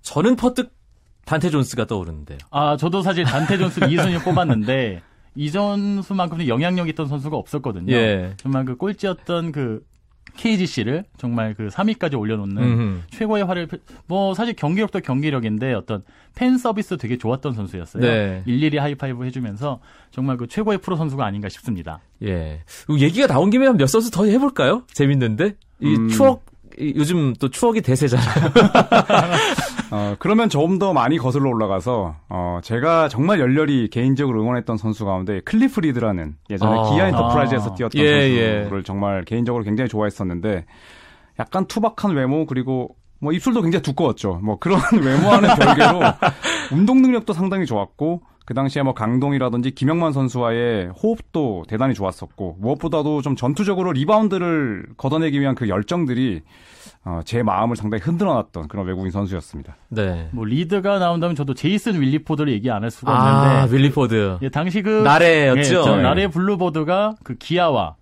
저는 0.00 0.36
퍼뜩 0.36 0.72
단테 1.26 1.50
존스가 1.50 1.86
떠오르는데요. 1.86 2.38
아, 2.50 2.76
저도 2.76 3.02
사실 3.02 3.24
단테 3.24 3.58
존스를 3.58 3.88
2순위에 3.88 4.24
뽑았는데 4.24 5.02
이 5.34 5.48
선수만큼은 5.48 6.48
영향력 6.48 6.88
있던 6.88 7.06
선수가 7.06 7.36
없었거든요. 7.36 7.92
예. 7.92 8.34
정말 8.38 8.64
그 8.64 8.76
꼴찌였던 8.76 9.52
그 9.52 9.84
KGC를 10.36 11.04
정말 11.18 11.54
그 11.54 11.68
3위까지 11.68 12.18
올려놓는 12.18 12.62
음흠. 12.62 13.00
최고의 13.10 13.44
펼- 13.46 13.80
뭐 14.06 14.32
사실 14.34 14.54
경기력도 14.54 15.00
경기력인데 15.00 15.74
어떤 15.74 16.02
팬 16.34 16.56
서비스 16.56 16.96
되게 16.96 17.18
좋았던 17.18 17.52
선수였어요. 17.52 18.02
네. 18.02 18.42
일일이 18.46 18.78
하이파이브 18.78 19.24
해주면서 19.26 19.80
정말 20.10 20.36
그 20.38 20.46
최고의 20.46 20.78
프로 20.78 20.96
선수가 20.96 21.24
아닌가 21.24 21.48
싶습니다. 21.50 22.00
예. 22.22 22.60
얘기가 22.98 23.26
나온 23.26 23.50
김에 23.50 23.70
몇 23.72 23.86
선수 23.86 24.10
더 24.10 24.24
해볼까요? 24.24 24.84
재밌는데? 24.92 25.56
이 25.80 25.94
음. 25.94 26.08
추억, 26.08 26.46
이 26.78 26.94
요즘 26.96 27.34
또 27.34 27.50
추억이 27.50 27.82
대세잖아요. 27.82 28.52
어, 29.92 30.16
그러면 30.18 30.48
조금 30.48 30.78
더 30.78 30.94
많이 30.94 31.18
거슬러 31.18 31.50
올라가서, 31.50 32.16
어, 32.30 32.60
제가 32.62 33.08
정말 33.08 33.40
열렬히 33.40 33.88
개인적으로 33.90 34.40
응원했던 34.40 34.78
선수 34.78 35.04
가운데 35.04 35.40
클리프 35.40 35.80
리드라는 35.80 36.36
예전에 36.48 36.78
아. 36.78 36.90
기아 36.90 37.08
엔터프라이즈에서 37.08 37.70
아. 37.72 37.74
뛰었던 37.74 38.00
예, 38.00 38.62
선수를 38.62 38.78
예. 38.78 38.82
정말 38.84 39.24
개인적으로 39.26 39.64
굉장히 39.64 39.90
좋아했었는데, 39.90 40.64
약간 41.38 41.66
투박한 41.66 42.14
외모, 42.14 42.46
그리고 42.46 42.96
뭐 43.20 43.32
입술도 43.32 43.60
굉장히 43.60 43.82
두꺼웠죠. 43.82 44.40
뭐 44.42 44.58
그런 44.58 44.80
외모와는 44.98 45.56
별개로 45.56 46.00
운동 46.72 47.02
능력도 47.02 47.34
상당히 47.34 47.66
좋았고, 47.66 48.22
그 48.44 48.54
당시에 48.54 48.82
뭐 48.82 48.92
강동희라든지 48.94 49.70
김영만 49.72 50.12
선수와의 50.12 50.88
호흡도 50.90 51.64
대단히 51.68 51.94
좋았었고, 51.94 52.56
무엇보다도 52.60 53.22
좀 53.22 53.36
전투적으로 53.36 53.92
리바운드를 53.92 54.86
걷어내기 54.96 55.40
위한 55.40 55.54
그 55.54 55.68
열정들이 55.68 56.42
어, 57.04 57.20
제 57.24 57.42
마음을 57.42 57.74
상당히 57.76 58.00
흔들어 58.02 58.32
놨던 58.34 58.68
그런 58.68 58.86
외국인 58.86 59.10
선수였습니다. 59.10 59.76
네. 59.88 60.28
뭐 60.32 60.44
리드가 60.44 60.98
나온다면 61.00 61.34
저도 61.34 61.54
제이슨 61.54 62.00
윌리포드를 62.00 62.52
얘기 62.52 62.70
안 62.70 62.82
할 62.82 62.90
수가 62.92 63.12
아, 63.12 63.62
없는데 63.62 63.76
윌리포드. 63.76 64.38
예, 64.42 64.48
당시 64.48 64.82
그 64.82 65.02
나래였죠? 65.02 65.58
예, 65.60 65.64
저 65.64 65.96
네. 65.96 66.02
나래 66.02 66.28
블루버드가 66.28 67.16
그 67.24 67.34
기아와 67.34 67.96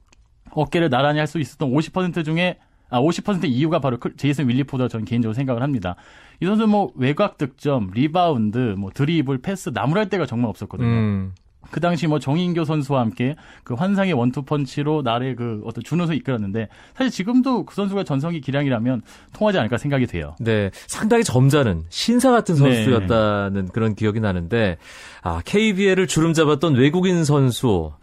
어깨를 0.53 0.91
나란히 0.91 1.19
할 1.19 1.27
수 1.27 1.39
있었던 1.39 1.71
50% 1.71 2.25
중에 2.25 2.59
아, 2.91 3.01
50% 3.01 3.45
이유가 3.45 3.79
바로 3.79 3.99
그 3.99 4.15
제이슨 4.17 4.49
윌리포드라 4.49 4.89
저는 4.89 5.07
개인적으로 5.07 5.35
생각을 5.35 5.63
합니다. 5.63 5.97
이 6.41 6.47
선수 6.47 6.67
뭐 6.67 6.93
외곽 6.97 7.39
득점, 7.39 7.91
리바운드, 7.95 8.75
뭐 8.77 8.91
드리블, 8.93 9.39
패스 9.39 9.71
나무랄 9.73 10.09
데가 10.09 10.27
정말 10.27 10.51
없었거든요. 10.51 10.89
음. 10.89 11.33
그 11.71 11.81
당시 11.81 12.07
뭐 12.07 12.19
정인교 12.19 12.65
선수와 12.65 13.01
함께 13.01 13.37
그 13.65 13.75
환상의 13.75 14.13
원투 14.15 14.43
펀치로 14.43 15.03
나래를 15.03 15.37
그 15.37 15.61
어떤 15.65 15.85
준우승 15.85 16.15
이끌었는데 16.17 16.69
사실 16.97 17.11
지금도 17.11 17.65
그 17.65 17.75
선수가 17.75 18.05
전성기 18.05 18.41
기량이라면 18.41 19.03
통하지 19.35 19.59
않을까 19.59 19.77
생각이 19.77 20.07
돼요. 20.07 20.35
네, 20.41 20.71
상당히 20.89 21.23
점잖은 21.23 21.85
신사 21.91 22.31
같은 22.31 22.57
네. 22.57 22.61
선수였다는 22.61 23.69
그런 23.69 23.95
기억이 23.95 24.21
나는데 24.21 24.79
아 25.23 25.43
KBL을 25.45 26.07
주름 26.07 26.33
잡았던 26.33 26.75
외국인 26.75 27.25
선수 27.25 27.93
아, 27.93 27.99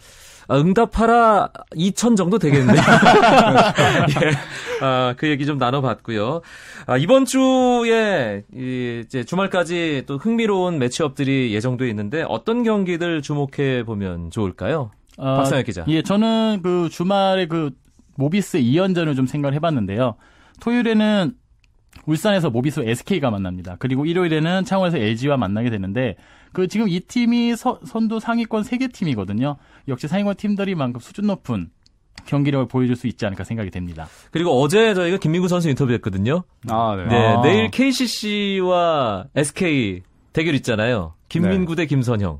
응답하라 0.55 1.49
2천 1.75 2.15
정도 2.15 2.37
되겠네요. 2.39 2.77
예, 4.23 4.85
아, 4.85 5.13
그 5.17 5.27
얘기 5.27 5.45
좀 5.45 5.57
나눠봤고요. 5.57 6.41
아, 6.85 6.97
이번 6.97 7.25
주에 7.25 8.43
이, 8.53 9.03
이제 9.05 9.23
주말까지 9.23 10.03
또 10.07 10.17
흥미로운 10.17 10.79
매치업들이 10.79 11.53
예정돼 11.53 11.87
있는데 11.89 12.23
어떤 12.27 12.63
경기들 12.63 13.21
주목해 13.21 13.83
보면 13.85 14.31
좋을까요? 14.31 14.91
아, 15.17 15.35
박상혁 15.37 15.65
기자. 15.65 15.83
예, 15.87 16.01
저는 16.01 16.61
그 16.63 16.89
주말에 16.91 17.47
그 17.47 17.71
모비스 18.15 18.59
2연전을 18.59 19.15
좀 19.15 19.27
생각을 19.27 19.53
해봤는데요. 19.55 20.15
토요일에는 20.61 21.33
울산에서 22.05 22.49
모비스 22.49 22.81
SK가 22.81 23.31
만납니다. 23.31 23.75
그리고 23.79 24.05
일요일에는 24.05 24.63
창원에서 24.65 24.97
LG와 24.97 25.35
만나게 25.37 25.69
되는데 25.69 26.15
그 26.53 26.67
지금 26.67 26.87
이 26.87 26.99
팀이 27.01 27.55
서- 27.55 27.79
선두 27.85 28.19
상위권 28.19 28.63
3개 28.63 28.91
팀이거든요. 28.93 29.57
역시 29.87 30.07
상위권 30.07 30.35
팀들이만큼 30.35 30.99
수준 30.99 31.27
높은 31.27 31.69
경기력을 32.25 32.67
보여줄 32.67 32.95
수 32.95 33.07
있지 33.07 33.25
않을까 33.25 33.43
생각이 33.43 33.69
됩니다. 33.71 34.07
그리고 34.31 34.61
어제 34.61 34.93
저희가 34.93 35.17
김민구 35.17 35.47
선수 35.47 35.69
인터뷰했거든요. 35.69 36.43
아, 36.69 36.95
네. 36.97 37.05
네, 37.05 37.15
아. 37.15 37.41
내일 37.41 37.71
KCC와 37.71 39.27
SK 39.35 40.03
대결 40.33 40.55
있잖아요. 40.55 41.13
김민구 41.29 41.75
대 41.75 41.85
김선형. 41.85 42.39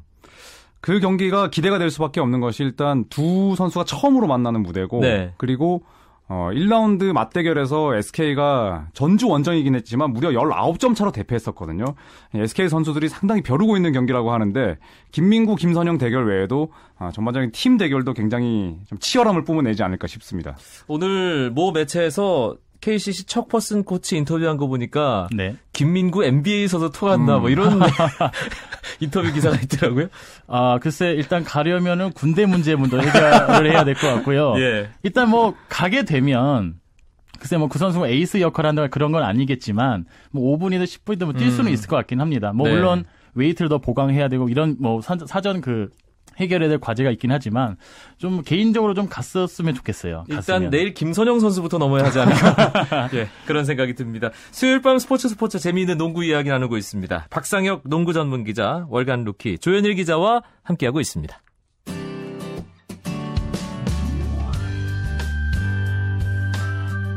그 0.82 1.00
경기가 1.00 1.50
기대가 1.50 1.78
될 1.80 1.90
수밖에 1.90 2.20
없는 2.20 2.40
것이 2.40 2.64
일단 2.64 3.06
두 3.10 3.56
선수가 3.58 3.86
처음으로 3.86 4.28
만나는 4.28 4.62
무대고 4.62 5.00
네. 5.02 5.34
그리고 5.38 5.84
어 6.30 6.50
1라운드 6.52 7.14
맞대결에서 7.14 7.96
SK가 7.96 8.88
전주 8.94 9.30
원정이긴 9.30 9.76
했지만 9.76 10.12
무려 10.12 10.30
19점 10.32 10.94
차로 10.94 11.12
대패했었거든요. 11.14 11.96
SK 12.34 12.68
선수들이 12.68 13.08
상당히 13.08 13.42
벼르고 13.42 13.78
있는 13.78 13.94
경기라고 13.94 14.32
하는데 14.32 14.78
김민구, 15.12 15.56
김선영 15.56 15.98
대결 15.98 16.28
외에도 16.28 16.74
아, 16.98 17.12
전반적인 17.12 17.52
팀 17.54 17.78
대결도 17.78 18.14
굉장히 18.14 18.78
좀 18.88 19.00
치열함을 19.00 19.46
뿜어내지 19.46 19.84
않을까 19.84 20.08
싶습니다. 20.08 20.58
오늘 20.88 21.50
모 21.52 21.72
매체에서 21.72 22.58
KCC 22.88 23.26
척퍼슨 23.26 23.84
코치 23.84 24.16
인터뷰한 24.16 24.56
거 24.56 24.68
보니까 24.68 25.28
네. 25.36 25.58
김민구 25.74 26.24
NBA에서도 26.24 26.90
통한다 26.92 27.38
뭐 27.40 27.50
이런 27.50 27.82
인터뷰 29.02 29.30
기사가 29.34 29.58
있더라고요. 29.58 30.08
아, 30.48 30.80
글쎄, 30.82 31.10
일단 31.12 31.44
가려면은 31.44 32.14
군대 32.14 32.46
문제 32.46 32.78
먼저 32.78 32.98
해결을 32.98 33.70
해야 33.72 33.84
될 33.84 33.94
것 33.96 34.08
같고요. 34.08 34.54
예. 34.64 34.90
일단 35.04 35.30
뭐, 35.30 35.54
가게 35.68 36.04
되면, 36.06 36.76
글쎄 37.40 37.58
뭐 37.58 37.68
그 37.68 37.78
선수가 37.78 38.08
에이스 38.08 38.40
역할을 38.40 38.70
한다거나 38.70 38.90
그런 38.90 39.12
건 39.12 39.24
아니겠지만, 39.24 40.06
뭐 40.32 40.58
5분이든 40.58 40.86
10분이든 40.86 41.34
뭐 41.34 41.42
뛸 41.42 41.52
수는 41.52 41.68
음. 41.68 41.74
있을 41.74 41.90
것 41.90 41.98
같긴 41.98 42.22
합니다. 42.22 42.54
뭐 42.54 42.68
네. 42.70 42.74
물론 42.76 43.04
웨이트를 43.34 43.68
더 43.68 43.80
보강해야 43.80 44.30
되고 44.30 44.48
이런 44.48 44.78
뭐 44.80 45.02
사- 45.02 45.18
사전 45.28 45.60
그 45.60 45.90
해결해야 46.38 46.70
될 46.70 46.80
과제가 46.80 47.12
있긴 47.12 47.32
하지만, 47.32 47.78
좀 48.18 48.42
개인적으로 48.44 48.94
좀 48.94 49.08
갔었으면 49.10 49.74
좋겠어요. 49.76 50.26
일단 50.28 50.38
갔으면. 50.38 50.70
내일 50.70 50.94
김선형 50.94 51.40
선수부터 51.40 51.78
넘어야 51.78 52.04
하지 52.06 52.20
않을까. 52.20 53.10
예, 53.14 53.28
그런 53.46 53.66
생각이 53.66 53.96
듭니다. 53.96 54.32
수요일 54.52 54.82
밤 54.82 55.00
스포츠 55.00 55.28
스포츠 55.30 55.60
재미있는 55.60 55.98
농구 55.98 56.24
이야기 56.24 56.50
나누고 56.50 56.78
있습니다. 56.78 57.28
박상혁 57.30 57.84
농구 57.86 58.14
전문 58.14 58.44
기자, 58.44 58.86
월간 58.90 59.24
루키 59.24 59.60
조현일 59.60 59.96
기자와 59.96 60.42
함께하고 60.64 61.00
있습니다. 61.00 61.42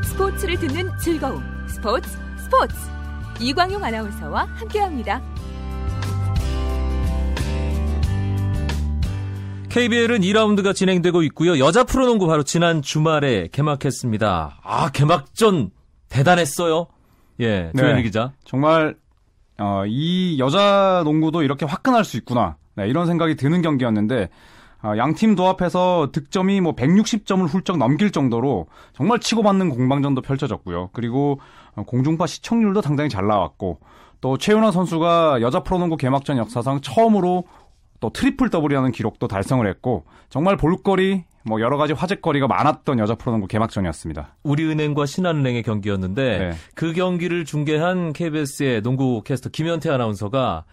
스포츠를 0.04 0.58
듣는 0.58 0.90
즐거움 0.98 1.42
스포츠 1.66 2.10
스포츠 2.38 2.74
이광용 3.40 3.82
아나운서와 3.82 4.44
함께합니다. 4.54 5.22
KBL은 9.70 10.22
2라운드가 10.22 10.74
진행되고 10.74 11.22
있고요. 11.22 11.60
여자 11.60 11.84
프로농구 11.84 12.26
바로 12.26 12.42
지난 12.42 12.82
주말에 12.82 13.48
개막했습니다. 13.52 14.58
아, 14.62 14.90
개막전 14.90 15.70
대단했어요. 16.08 16.88
예, 17.38 17.70
조현일 17.76 17.96
네. 17.96 18.02
기자. 18.02 18.32
정말 18.44 18.96
어, 19.58 19.84
이 19.86 20.38
여자 20.40 21.02
농구도 21.04 21.42
이렇게 21.42 21.66
화끈할 21.66 22.04
수 22.04 22.16
있구나 22.16 22.56
네, 22.74 22.88
이런 22.88 23.06
생각이 23.06 23.36
드는 23.36 23.62
경기였는데 23.62 24.28
어, 24.82 24.94
양팀 24.96 25.36
도합해서 25.36 26.08
득점이 26.12 26.60
뭐 26.60 26.74
160점을 26.74 27.46
훌쩍 27.46 27.78
넘길 27.78 28.10
정도로 28.10 28.66
정말 28.92 29.20
치고받는 29.20 29.68
공방전도 29.70 30.22
펼쳐졌고요. 30.22 30.90
그리고 30.92 31.38
어, 31.76 31.84
공중파 31.84 32.26
시청률도 32.26 32.82
상당히 32.82 33.08
잘 33.08 33.26
나왔고 33.28 33.78
또 34.20 34.36
최윤아 34.36 34.72
선수가 34.72 35.40
여자 35.42 35.62
프로농구 35.62 35.96
개막전 35.96 36.38
역사상 36.38 36.80
처음으로 36.80 37.44
또 38.00 38.10
트리플 38.10 38.50
더블이라는 38.50 38.92
기록도 38.92 39.28
달성을 39.28 39.66
했고 39.66 40.04
정말 40.28 40.56
볼거리 40.56 41.24
뭐 41.42 41.60
여러 41.60 41.76
가지 41.76 41.92
화제거리가 41.92 42.46
많았던 42.48 42.98
여자 42.98 43.14
프로농구 43.14 43.46
개막전이었습니다. 43.46 44.36
우리은행과 44.42 45.06
신한은행의 45.06 45.62
경기였는데 45.62 46.38
네. 46.38 46.52
그 46.74 46.92
경기를 46.92 47.44
중계한 47.44 48.12
KBS의 48.12 48.82
농구 48.82 49.22
캐스터 49.22 49.50
김현태 49.50 49.90
아나운서가 49.90 50.64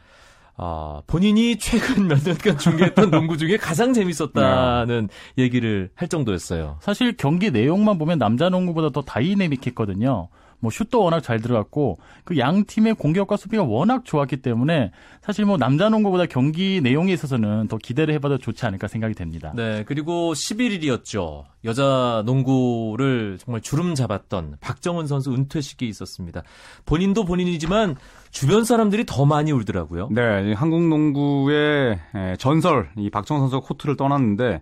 아, 0.59 1.01
본인이 1.05 1.57
최근 1.57 2.07
몇 2.07 2.23
년간 2.23 2.57
중계했던 2.57 3.11
농구 3.11 3.37
중에 3.37 3.57
가장 3.57 3.93
재밌었다는 3.93 5.07
얘기를 5.37 5.91
할 5.93 6.07
정도였어요. 6.07 6.77
사실 6.81 7.15
경기 7.15 7.51
내용만 7.51 7.99
보면 7.99 8.17
남자 8.17 8.49
농구보다 8.49 8.89
더 8.89 9.03
다이내믹했거든요. 9.03 10.29
뭐 10.59 10.71
슛도 10.71 11.03
워낙 11.03 11.21
잘 11.21 11.39
들어갔고 11.39 11.99
그 12.23 12.37
양 12.37 12.65
팀의 12.65 12.95
공격과 12.95 13.37
수비가 13.37 13.63
워낙 13.63 14.05
좋았기 14.05 14.37
때문에 14.37 14.91
사실 15.21 15.45
뭐 15.45 15.57
남자 15.57 15.89
농구보다 15.89 16.25
경기 16.25 16.81
내용에 16.81 17.13
있어서는 17.13 17.67
더 17.67 17.77
기대를 17.77 18.13
해봐도 18.15 18.37
좋지 18.37 18.65
않을까 18.65 18.87
생각이 18.87 19.13
됩니다. 19.13 19.53
네, 19.55 19.83
그리고 19.87 20.33
11일이었죠. 20.33 21.43
여자 21.65 22.23
농구를 22.25 23.37
정말 23.39 23.61
주름 23.61 23.95
잡았던 23.95 24.57
박정은 24.61 25.07
선수 25.07 25.33
은퇴식이 25.33 25.87
있었습니다. 25.87 26.43
본인도 26.85 27.25
본인이지만 27.25 27.95
주변 28.31 28.63
사람들이 28.63 29.05
더 29.05 29.25
많이 29.25 29.51
울더라고요. 29.51 30.09
네, 30.11 30.49
이 30.49 30.53
한국 30.53 30.81
농구의 30.87 31.99
에, 32.15 32.35
전설 32.37 32.89
이 32.97 33.09
박정호 33.09 33.41
선수가 33.41 33.65
코트를 33.67 33.97
떠났는데 33.97 34.55
아, 34.55 34.61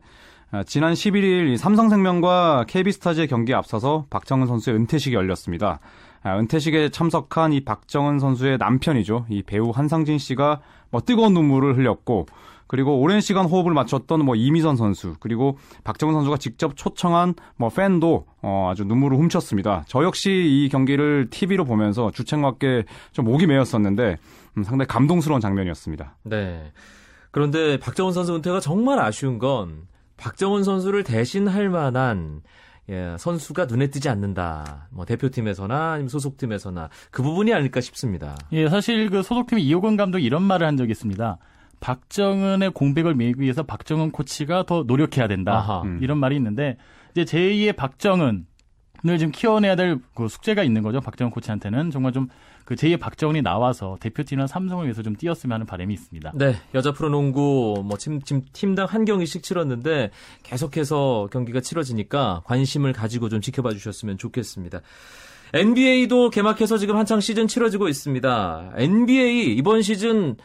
지난 0.66 0.94
11일 0.94 1.54
이 1.54 1.58
삼성생명과 1.58 2.66
KB스타즈의 2.68 3.28
경기에 3.28 3.56
앞서서 3.56 4.06
박정은 4.10 4.48
선수의 4.48 4.76
은퇴식이 4.78 5.16
열렸습니다. 5.16 5.80
아, 6.24 6.40
은퇴식에 6.40 6.90
참석한 6.90 7.54
이 7.54 7.64
박정은 7.64 8.20
선수의 8.20 8.58
남편이죠. 8.58 9.26
이 9.30 9.44
배우 9.44 9.70
한상진 9.70 10.18
씨가 10.18 10.62
뭐 10.90 11.02
뜨거운 11.02 11.34
눈물을 11.34 11.78
흘렸고 11.78 12.26
그리고 12.68 13.00
오랜 13.00 13.22
시간 13.22 13.46
호흡을 13.46 13.74
맞췄던 13.74 14.26
뭐 14.26 14.36
이미선 14.36 14.76
선수 14.76 15.16
그리고 15.20 15.58
박정은 15.84 16.16
선수가 16.16 16.38
직접 16.38 16.76
초청한 16.76 17.36
뭐 17.58 17.70
팬도 17.70 18.26
어, 18.42 18.70
아주 18.72 18.86
눈물을 18.86 19.18
훔쳤습니다. 19.18 19.84
저 19.88 20.04
역시 20.04 20.32
이 20.32 20.70
경기를 20.70 21.28
TV로 21.30 21.66
보면서 21.66 22.10
주책맞게 22.12 22.86
좀 23.12 23.26
목이 23.26 23.46
메었었는데 23.46 24.18
음, 24.58 24.64
상당히 24.64 24.88
감동스러운 24.88 25.42
장면이었습니다. 25.42 26.18
네. 26.24 26.72
그런데 27.30 27.78
박정은 27.78 28.14
선수 28.14 28.34
은퇴가 28.36 28.62
정말 28.62 29.00
아쉬운 29.00 29.38
건 29.38 29.88
박정은 30.18 30.64
선수를 30.64 31.04
대신할 31.04 31.70
만한 31.70 32.42
예, 32.90 33.16
선수가 33.18 33.66
눈에 33.66 33.88
띄지 33.88 34.10
않는다. 34.10 34.88
뭐 34.92 35.06
대표팀에서나 35.06 35.94
아니면 35.94 36.10
소속팀에서나 36.10 36.90
그 37.12 37.24
부분이 37.24 37.52
아닐까 37.54 37.82
싶습니다. 37.82 38.36
예, 38.52 38.70
사실 38.70 39.10
그 39.10 39.24
소속팀 39.24 39.58
이호건 39.60 39.98
감독이 39.98 40.24
이런 40.24 40.44
말을 40.44 40.68
한 40.68 40.78
적이 40.78 40.92
있습니다. 40.92 41.38
박정은의 41.80 42.72
공백을 42.72 43.16
메기 43.16 43.42
위해서 43.42 43.64
박정은 43.64 44.12
코치가 44.12 44.66
더 44.66 44.84
노력해야 44.84 45.28
된다. 45.28 45.54
아하. 45.58 45.82
음. 45.82 46.00
이런 46.02 46.18
말이 46.20 46.36
있는데 46.36 46.78
이제 47.16 47.24
제2의 47.24 47.76
박정은을 47.76 48.44
지금 49.18 49.32
키워내야 49.32 49.76
될 49.76 50.00
그 50.16 50.28
숙제가 50.28 50.64
있는 50.64 50.82
거죠. 50.84 51.02
박정은 51.02 51.32
코치한테는 51.32 51.92
정말 51.92 52.12
좀 52.14 52.28
그 52.66 52.74
제2의 52.74 53.00
박정은이 53.00 53.44
나와서 53.44 53.96
대표팀이나 54.00 54.48
삼성을 54.48 54.84
위해서 54.84 55.04
좀 55.04 55.16
뛰었으면 55.16 55.54
하는 55.54 55.66
바람이 55.68 55.94
있습니다. 55.94 56.32
네, 56.34 56.56
여자 56.74 56.92
프로농구 56.92 57.84
뭐 57.86 57.98
팀, 57.98 58.20
팀, 58.20 58.42
팀당 58.52 58.88
한 58.88 59.06
경기씩 59.06 59.44
치렀는데 59.44 60.10
계속해서 60.44 61.30
경기가 61.32 61.62
치러지니까 61.62 62.42
관심을 62.46 62.92
가지고 62.92 63.30
좀 63.30 63.40
지켜봐 63.40 63.72
주셨으면 63.72 64.18
좋겠습니다. 64.18 64.82
NBA도 65.54 66.32
개막해서 66.32 66.80
지금 66.80 66.98
한창 66.98 67.22
시즌 67.22 67.48
치러지고 67.48 67.88
있습니다. 67.88 68.72
NBA 68.76 69.56
이번 69.56 69.84
시즌 69.84 70.36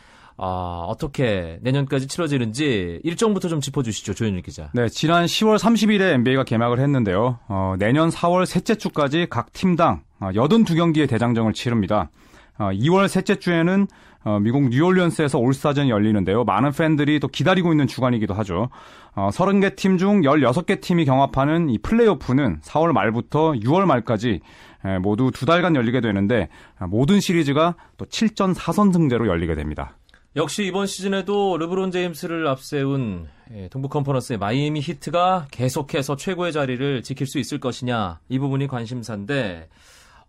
아, 0.43 0.87
어떻게 0.89 1.59
내년까지 1.63 2.07
치러지는지 2.07 3.01
일정부터 3.03 3.49
좀 3.49 3.61
짚어주시죠, 3.61 4.15
조현일 4.15 4.41
기자. 4.41 4.71
네, 4.73 4.89
지난 4.89 5.27
10월 5.27 5.59
30일에 5.59 6.15
NBA가 6.15 6.45
개막을 6.45 6.81
했는데요. 6.81 7.39
어, 7.49 7.75
내년 7.79 8.09
4월 8.09 8.47
셋째 8.47 8.75
주까지 8.75 9.27
각 9.29 9.53
팀당 9.53 10.03
어, 10.21 10.31
82경기의 10.33 11.09
대장정을 11.09 11.53
치릅니다. 11.53 12.11
어, 12.59 12.71
2월 12.73 13.09
셋째 13.09 13.37
주에는 13.37 13.87
어, 14.23 14.39
미국 14.39 14.69
뉴올리언스에서 14.69 15.39
올스타전이 15.39 15.89
열리는데요. 15.89 16.45
많은 16.45 16.73
팬들이 16.73 17.19
또 17.21 17.29
기다리고 17.29 17.73
있는 17.73 17.87
주간이기도 17.87 18.35
하죠. 18.35 18.69
어, 19.15 19.31
30개 19.33 19.77
팀 19.77 19.97
중 19.97 20.21
16개 20.21 20.81
팀이 20.83 21.07
경합하는 21.07 21.71
이 21.71 21.79
플레이오프는 21.79 22.61
4월 22.61 22.93
말부터 22.93 23.53
6월 23.53 23.87
말까지 23.87 24.41
에, 24.85 24.99
모두 24.99 25.31
두 25.33 25.47
달간 25.47 25.75
열리게 25.75 26.01
되는데 26.03 26.49
아, 26.79 26.87
모든 26.87 27.21
시리즈가 27.21 27.77
또 27.97 28.05
7전 28.05 28.55
4선 28.55 28.93
승제로 28.93 29.27
열리게 29.27 29.55
됩니다. 29.55 29.97
역시 30.37 30.65
이번 30.65 30.87
시즌에도 30.87 31.57
르브론 31.59 31.91
제임스를 31.91 32.47
앞세운 32.47 33.27
예, 33.53 33.69
동부 33.69 33.89
컨퍼런스의 33.89 34.39
마이애미 34.39 34.81
히트가 34.81 35.49
계속해서 35.51 36.15
최고의 36.17 36.53
자리를 36.53 37.03
지킬 37.03 37.27
수 37.27 37.39
있을 37.41 37.59
것이냐 37.59 38.21
이 38.29 38.39
부분이 38.39 38.69
관심사인데 38.69 39.69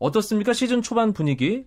어떻습니까 0.02 0.52
시즌 0.52 0.82
초반 0.82 1.14
분위기? 1.14 1.66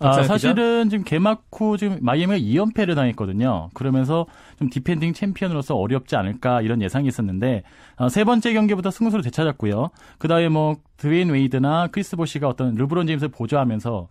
아? 0.00 0.22
사실은 0.22 0.88
지금 0.88 1.04
개막 1.04 1.44
후 1.52 1.76
지금 1.76 1.98
마이애미가 2.00 2.38
2연패를 2.38 2.94
당했거든요. 2.94 3.68
그러면서 3.74 4.26
좀 4.58 4.70
defending 4.70 5.12
champion으로서 5.12 5.74
어렵지 5.74 6.16
않을까 6.16 6.62
이런 6.62 6.80
예상이 6.80 7.08
있었는데 7.08 7.64
어, 7.96 8.08
세 8.08 8.24
번째 8.24 8.52
경기부터 8.52 8.90
승수를 8.90 9.22
되찾았고요. 9.24 9.90
그다음에 10.18 10.48
뭐 10.48 10.76
드웨인 10.96 11.30
웨이드나 11.30 11.88
크리스 11.88 12.16
보시가 12.16 12.48
어떤 12.48 12.74
르브론 12.74 13.06
제임스를 13.06 13.30
보조하면서 13.30 14.08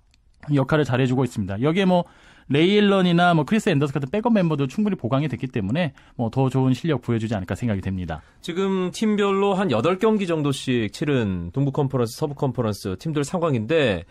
역할을 0.53 0.83
잘해주고 0.83 1.23
있습니다. 1.23 1.61
여기에 1.61 1.85
뭐 1.85 2.05
레이 2.49 2.77
앨런이나 2.77 3.33
뭐 3.33 3.43
크리스 3.45 3.69
앤더스 3.69 3.91
같은 3.93 4.09
백업 4.09 4.33
멤버도 4.33 4.67
충분히 4.67 4.95
보강이 4.95 5.27
됐기 5.27 5.47
때문에 5.47 5.93
뭐 6.15 6.29
더 6.29 6.49
좋은 6.49 6.73
실력 6.73 7.01
보여주지 7.01 7.33
않을까 7.33 7.55
생각이 7.55 7.81
됩니다. 7.81 8.21
지금 8.41 8.91
팀별로 8.91 9.53
한 9.55 9.69
8경기 9.69 10.27
정도씩 10.27 10.93
치른 10.93 11.49
동부 11.51 11.71
컨퍼런스, 11.71 12.15
서부 12.15 12.35
컨퍼런스 12.35 12.97
팀들 12.99 13.23
상황인데 13.23 14.05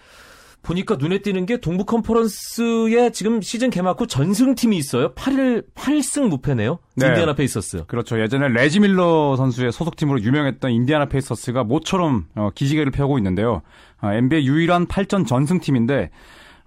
보니까 0.62 0.96
눈에 0.96 1.18
띄는 1.18 1.46
게 1.46 1.58
동부 1.58 1.84
컨퍼런스에 1.84 3.10
지금 3.12 3.40
시즌 3.40 3.70
개막 3.70 4.00
후 4.00 4.06
전승팀이 4.08 4.76
있어요. 4.76 5.14
8일 5.14 5.64
8승 5.76 6.28
무패네요. 6.28 6.80
네. 6.96 7.06
인디애나 7.06 7.34
페이서스. 7.34 7.84
그렇죠. 7.86 8.20
예전에 8.20 8.48
레지 8.48 8.80
밀러 8.80 9.36
선수의 9.36 9.70
소속팀으로 9.70 10.20
유명했던 10.22 10.72
인디아나 10.72 11.06
페이서스가 11.06 11.62
모처럼 11.62 12.26
어, 12.34 12.50
기지개를 12.52 12.90
펴고 12.90 13.18
있는데요. 13.18 13.62
어, 14.02 14.12
NBA 14.12 14.46
유일한 14.46 14.86
8전 14.88 15.26
전승팀인데 15.26 16.10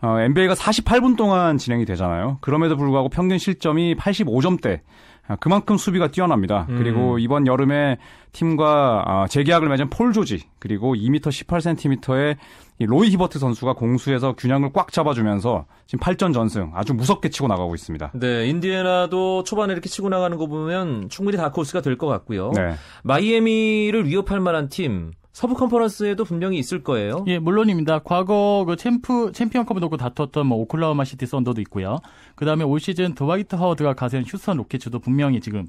어, 0.02 0.20
NBA가 0.20 0.54
48분 0.54 1.18
동안 1.18 1.58
진행이 1.58 1.86
되잖아요. 1.86 2.38
그럼에도 2.42 2.78
불구하고 2.78 3.10
평균 3.10 3.38
실점이 3.38 3.96
85점대. 3.96 4.80
아, 5.28 5.36
그만큼 5.36 5.78
수비가 5.78 6.08
뛰어납니다. 6.08 6.66
음. 6.70 6.78
그리고 6.80 7.20
이번 7.20 7.46
여름에 7.46 7.98
팀과 8.32 9.04
아, 9.06 9.28
재계약을 9.28 9.68
맺은 9.70 9.90
폴 9.92 10.12
조지 10.12 10.42
그리고 10.58 10.96
2m 10.96 11.20
18cm의 11.22 12.38
로이 12.80 13.10
히버트 13.10 13.38
선수가 13.38 13.74
공수에서 13.74 14.34
균형을 14.34 14.72
꽉 14.74 14.92
잡아주면서 14.92 15.66
지금 15.86 16.02
8전 16.04 16.34
전승 16.34 16.72
아주 16.74 16.94
무섭게 16.96 17.30
치고 17.30 17.48
나가고 17.48 17.76
있습니다. 17.76 18.12
네, 18.16 18.48
인디애나도 18.48 19.44
초반에 19.44 19.74
이렇게 19.74 19.88
치고 19.90 20.10
나가는 20.10 20.36
거 20.38 20.48
보면 20.48 21.10
충분히 21.10 21.38
다크호스가 21.38 21.82
될 21.82 21.98
것 21.98 22.08
같고요. 22.08 22.52
네. 22.56 22.74
마이애미를 23.04 24.08
위협할 24.08 24.40
만한 24.40 24.70
팀 24.70 25.12
서부 25.40 25.56
컨퍼런스에도 25.56 26.26
분명히 26.26 26.58
있을 26.60 26.84
거예요. 26.84 27.24
예, 27.28 27.40
물론입니다. 27.40 28.00
과거 28.00 28.66
그 28.68 28.76
챔프 28.76 29.32
챔피언컵을 29.32 29.80
놓고 29.80 29.96
다퉜던 29.96 30.46
뭐 30.46 30.58
오클라호마 30.58 31.06
시티 31.06 31.26
썬더도 31.26 31.62
있고요. 31.62 32.00
그다음에 32.36 32.66
올 32.66 32.82
시즌 32.82 33.16
드와이트 33.16 33.56
하워드가 33.56 33.94
가세한 33.94 34.26
휴스턴 34.28 34.58
로켓츠도 34.58 35.00
분명히 35.00 35.40
지금 35.40 35.66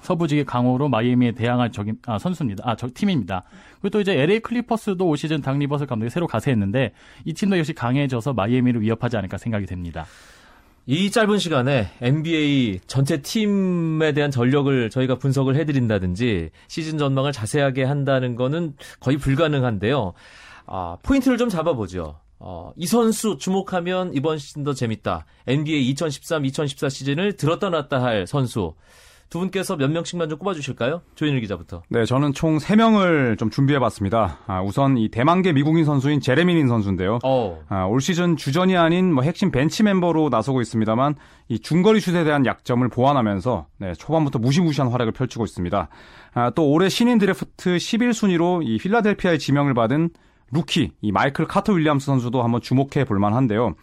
서부지구의 0.00 0.46
강호로 0.46 0.88
마이애미에 0.88 1.32
대항할 1.32 1.70
적인 1.70 1.98
아, 2.06 2.18
선수입니다. 2.18 2.64
아, 2.66 2.76
저 2.76 2.88
팀입니다. 2.94 3.42
그리고 3.82 3.90
또 3.90 4.00
이제 4.00 4.18
LA 4.18 4.40
클리퍼스도 4.40 5.06
올 5.06 5.18
시즌 5.18 5.42
닥 5.42 5.58
리버스 5.58 5.84
감독이 5.84 6.08
새로 6.08 6.26
가세했는데 6.26 6.92
이 7.26 7.34
팀도 7.34 7.58
역시 7.58 7.74
강해져서 7.74 8.32
마이애미를 8.32 8.80
위협하지 8.80 9.18
않을까 9.18 9.36
생각이 9.36 9.66
됩니다. 9.66 10.06
이 10.92 11.08
짧은 11.08 11.38
시간에 11.38 11.88
NBA 12.00 12.80
전체 12.88 13.22
팀에 13.22 14.10
대한 14.10 14.32
전력을 14.32 14.90
저희가 14.90 15.18
분석을 15.18 15.54
해드린다든지 15.54 16.50
시즌 16.66 16.98
전망을 16.98 17.30
자세하게 17.30 17.84
한다는 17.84 18.34
거는 18.34 18.74
거의 18.98 19.16
불가능한데요. 19.16 20.14
아, 20.66 20.96
포인트를 21.04 21.38
좀 21.38 21.48
잡아보죠. 21.48 22.18
어, 22.40 22.72
이 22.76 22.88
선수 22.88 23.36
주목하면 23.38 24.14
이번 24.14 24.38
시즌 24.38 24.64
더 24.64 24.74
재밌다. 24.74 25.26
NBA 25.46 25.94
2013-2014 25.94 26.90
시즌을 26.90 27.36
들었다 27.36 27.70
놨다 27.70 28.02
할 28.02 28.26
선수. 28.26 28.74
두 29.30 29.38
분께서 29.38 29.76
몇 29.76 29.88
명씩만 29.92 30.28
좀 30.28 30.40
꼽아주실까요? 30.40 31.02
조현일 31.14 31.40
기자부터. 31.40 31.82
네, 31.88 32.04
저는 32.04 32.32
총 32.32 32.58
3명을 32.58 33.38
좀 33.38 33.48
준비해봤습니다. 33.48 34.38
아, 34.48 34.60
우선 34.60 34.98
이 34.98 35.08
대만계 35.08 35.52
미국인 35.52 35.84
선수인 35.84 36.20
제레미닌 36.20 36.66
선수인데요. 36.66 37.20
어. 37.24 37.62
아, 37.68 37.84
올 37.84 38.00
시즌 38.00 38.36
주전이 38.36 38.76
아닌 38.76 39.14
뭐 39.14 39.22
핵심 39.22 39.52
벤치 39.52 39.84
멤버로 39.84 40.30
나서고 40.30 40.60
있습니다만 40.60 41.14
이 41.48 41.60
중거리 41.60 42.00
슛에 42.00 42.24
대한 42.24 42.44
약점을 42.44 42.86
보완하면서 42.88 43.68
네, 43.78 43.92
초반부터 43.94 44.40
무시무시한 44.40 44.90
활약을 44.90 45.12
펼치고 45.12 45.44
있습니다. 45.44 45.88
아, 46.34 46.50
또 46.50 46.68
올해 46.68 46.88
신인 46.88 47.18
드래프트 47.18 47.76
11순위로 47.76 48.66
이 48.66 48.78
필라델피아의 48.78 49.38
지명을 49.38 49.74
받은 49.74 50.10
루키 50.50 50.90
이 51.00 51.12
마이클 51.12 51.46
카터 51.46 51.72
윌리엄스 51.74 52.06
선수도 52.06 52.42
한번 52.42 52.60
주목해 52.60 53.04
볼 53.04 53.20
만한데요. 53.20 53.76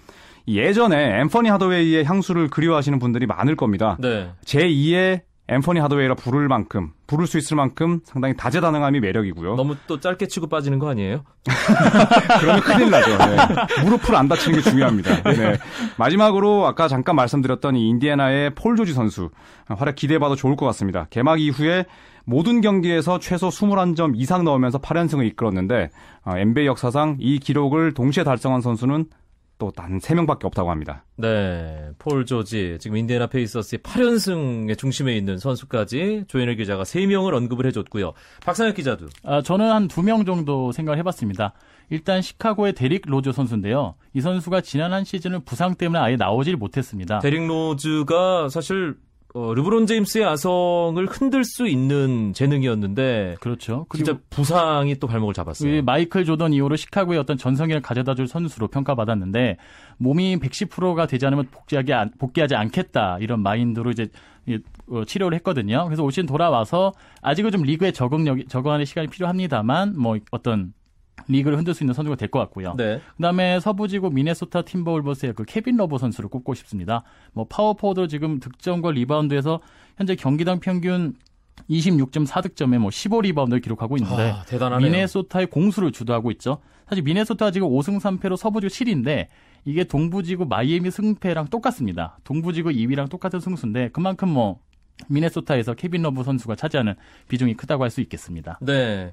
예전에 0.48 1.20
앤퍼니 1.22 1.50
하더웨이의 1.50 2.06
향수를 2.06 2.50
그리워하시는 2.50 3.00
분들이 3.00 3.26
많을 3.26 3.56
겁니다. 3.56 3.98
네. 4.00 4.32
제2의 4.46 5.27
앤퍼니 5.50 5.80
하더웨이라 5.80 6.16
부를 6.16 6.48
만큼 6.48 6.92
부를 7.08 7.26
수 7.26 7.38
있을 7.38 7.56
만큼 7.56 8.02
상당히 8.04 8.36
다재다능함이 8.36 9.00
매력이고요. 9.00 9.56
너무 9.56 9.76
또 9.88 10.00
짧게 10.00 10.28
치고 10.28 10.48
빠지는 10.48 10.78
거 10.78 10.90
아니에요? 10.90 11.24
그러면 12.42 12.62
큰일 12.62 12.90
나죠. 12.90 13.18
네. 13.18 13.84
무릎을 13.84 14.16
안 14.16 14.28
다치는 14.28 14.60
게 14.60 14.70
중요합니다. 14.70 15.24
네. 15.24 15.58
마지막으로 15.98 16.68
아까 16.68 16.90
잠깐 16.90 17.16
말씀드렸던 17.16 17.78
이 17.78 17.88
인디애나의 17.88 18.56
폴 18.56 18.76
조지 18.76 18.94
선수 18.94 19.30
활약 19.68 19.96
기대해봐도 19.96 20.36
좋을 20.36 20.58
것 20.58 20.66
같습니다. 20.66 21.08
개막 21.10 21.40
이후에 21.40 21.86
모든 22.26 22.60
경기에서 22.60 23.20
최소 23.20 23.48
21점 23.48 24.12
이상 24.16 24.44
넣으면서 24.44 24.80
8연승을 24.80 25.26
이끌었는데 25.28 25.90
NBA 26.26 26.68
역사상 26.68 27.16
이 27.20 27.40
기록을 27.40 27.94
동시에 27.94 28.26
달성한 28.26 28.60
선수는 28.60 29.06
또 29.58 29.72
단 29.72 30.00
3명밖에 30.00 30.46
없다고 30.46 30.70
합니다. 30.72 31.04
네, 31.16 31.90
폴 32.00 32.26
조지, 32.26 32.78
지금 32.80 32.98
인디애나 32.98 33.28
페이서스의 33.28 33.80
8연승의 33.80 34.78
중심에 34.78 35.16
있는 35.16 35.38
선수까지 35.38 36.26
조현일 36.28 36.56
기자가 36.58 36.84
3명을 36.84 37.34
언급을 37.34 37.66
해줬고요. 37.68 38.14
박상혁 38.46 38.76
기자도. 38.76 39.08
아, 39.24 39.42
저는 39.42 39.70
한두명 39.70 40.26
정도 40.26 40.72
생각을 40.72 40.98
해봤습니다. 41.00 41.54
일단 41.90 42.22
시카고의 42.22 42.74
데릭 42.74 43.04
로즈 43.08 43.32
선수인데요. 43.32 43.96
이 44.14 44.22
선수가 44.22 44.62
지난 44.62 44.94
한 44.94 45.04
시즌은 45.04 45.46
부상 45.46 45.76
때문에 45.76 46.00
아예 46.00 46.16
나오질 46.18 46.58
못했습니다. 46.58 47.20
데릭 47.20 47.48
로즈가 47.48 48.50
사실 48.50 48.96
어, 49.34 49.54
르브론 49.54 49.86
제임스의 49.86 50.26
아성을 50.26 51.06
흔들 51.08 51.44
수 51.44 51.68
있는 51.68 52.34
재능이었는데 52.34 53.36
그렇죠. 53.40 53.86
진짜 53.94 54.18
부상이 54.30 54.96
또 54.96 55.08
발목을 55.08 55.34
잡았어요. 55.34 55.82
마이클 55.84 56.26
조던 56.26 56.54
이후로 56.54 56.76
시카고의 56.76 57.20
어떤 57.20 57.38
전성기를 57.38 57.82
가져다줄 57.82 58.28
선수로 58.28 58.68
평가받았는데 58.70 59.58
몸이 59.98 60.38
110%가 60.38 61.08
되지 61.08 61.26
않으면 61.26 61.48
복귀하기, 61.52 61.92
복귀하지 62.18 62.56
않겠다 62.56 63.18
이런 63.20 63.42
마인드로 63.42 63.92
이제 63.92 64.08
어, 64.90 65.04
치료를 65.04 65.36
했거든요. 65.38 65.84
그래서 65.86 66.04
올 66.04 66.12
시즌 66.12 66.26
돌아와서 66.26 66.94
아직은 67.22 67.52
좀 67.52 67.64
리그에 67.64 67.92
적응력 67.92 68.48
적응하는 68.48 68.86
시간이 68.86 69.08
필요합니다만 69.10 70.00
뭐 70.00 70.18
어떤 70.32 70.74
리그를 71.28 71.58
흔들 71.58 71.74
수 71.74 71.84
있는 71.84 71.94
선수가 71.94 72.16
될 72.16 72.30
것 72.30 72.40
같고요. 72.40 72.74
네. 72.78 73.02
그다음에 73.18 73.60
서부지구 73.60 74.12
미네소타 74.12 74.62
팀버울버스의 74.64 75.34
그 75.34 75.44
케빈 75.46 75.76
러브 75.78 75.98
선수를 75.98 76.30
꼽고 76.30 76.54
싶습니다. 76.54 77.04
뭐 77.34 77.46
power 77.50 77.74
forward 77.74 78.08
지금 78.08 78.40
득점과 78.40 78.92
리바운드에서 78.92 79.60
현재 79.98 80.16
경기당 80.16 80.60
평균 80.60 81.16
26.4득점에 81.70 82.78
뭐 82.78 82.90
15리바운드를 82.90 83.62
기록하고 83.62 83.98
있는데 83.98 84.30
아, 84.32 84.44
대단하네요. 84.46 84.90
미네소타의 84.92 85.48
공수를 85.48 85.92
주도하고 85.92 86.32
있죠. 86.32 86.60
사실 86.88 87.04
미네소타 87.04 87.52
지금 87.52 87.68
5승 87.70 88.00
3패로 88.00 88.38
서부지구 88.38 88.72
7위인데 88.74 89.28
이게 89.66 89.84
동부지구 89.84 90.46
마이애미 90.46 90.92
승패랑 90.92 91.48
똑같습니다. 91.48 92.20
동부지구 92.24 92.70
2위랑 92.70 93.10
똑같은 93.10 93.40
승수인데 93.40 93.90
그만큼 93.90 94.30
뭐 94.30 94.60
미네소타에서 95.10 95.74
케빈 95.74 96.02
러브 96.04 96.24
선수가 96.24 96.56
차지하는 96.56 96.94
비중이 97.28 97.56
크다고 97.56 97.84
할 97.84 97.90
수 97.90 98.02
있겠습니다. 98.02 98.60
네. 98.62 99.12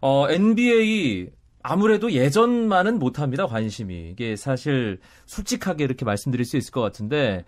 어, 0.00 0.26
NBA 0.28 1.28
아무래도 1.62 2.12
예전만은 2.12 2.98
못합니다, 2.98 3.46
관심이. 3.46 4.10
이게 4.10 4.36
사실 4.36 4.98
솔직하게 5.26 5.84
이렇게 5.84 6.04
말씀드릴 6.04 6.44
수 6.44 6.56
있을 6.56 6.72
것 6.72 6.80
같은데, 6.80 7.44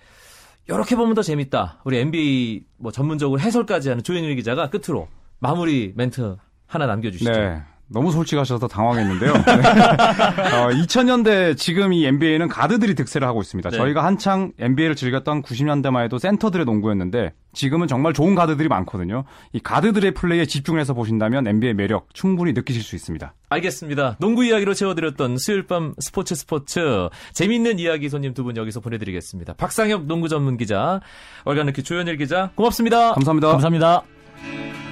이렇게 0.66 0.96
보면 0.96 1.14
더 1.14 1.22
재밌다. 1.22 1.80
우리 1.84 1.98
NBA 1.98 2.64
뭐 2.78 2.90
전문적으로 2.90 3.40
해설까지 3.40 3.90
하는 3.90 4.02
조현일 4.02 4.34
기자가 4.36 4.70
끝으로 4.70 5.08
마무리 5.38 5.92
멘트 5.94 6.36
하나 6.66 6.86
남겨주시죠. 6.86 7.30
네. 7.30 7.62
너무 7.88 8.10
솔직하셔서 8.12 8.66
당황했는데요. 8.66 9.32
네. 9.32 9.40
어, 10.56 10.68
2000년대 10.70 11.56
지금 11.56 11.92
이 11.92 12.06
NBA는 12.06 12.48
가드들이 12.48 12.94
득세를 12.94 13.26
하고 13.28 13.40
있습니다. 13.42 13.70
네. 13.70 13.76
저희가 13.76 14.04
한창 14.04 14.52
NBA를 14.58 14.96
즐겼던 14.96 15.42
90년대만 15.42 16.02
해도 16.04 16.18
센터들의 16.18 16.64
농구였는데 16.66 17.32
지금은 17.52 17.86
정말 17.86 18.12
좋은 18.12 18.34
가드들이 18.34 18.68
많거든요. 18.68 19.24
이 19.52 19.60
가드들의 19.60 20.12
플레이에 20.14 20.44
집중해서 20.46 20.94
보신다면 20.94 21.46
NBA 21.46 21.74
매력 21.74 22.08
충분히 22.12 22.52
느끼실 22.52 22.82
수 22.82 22.96
있습니다. 22.96 23.32
알겠습니다. 23.50 24.16
농구 24.18 24.44
이야기로 24.44 24.74
채워드렸던 24.74 25.36
수요일 25.38 25.66
밤 25.66 25.94
스포츠 26.00 26.34
스포츠 26.34 27.08
재미있는 27.32 27.78
이야기 27.78 28.08
손님 28.08 28.34
두 28.34 28.44
분 28.44 28.56
여기서 28.56 28.80
보내드리겠습니다. 28.80 29.54
박상혁 29.54 30.06
농구 30.06 30.28
전문 30.28 30.56
기자, 30.56 31.00
월간르키 31.44 31.82
조현일 31.82 32.16
기자 32.18 32.50
고맙습니다. 32.56 33.12
감사합니다. 33.14 33.48
감사합니다. 33.52 34.83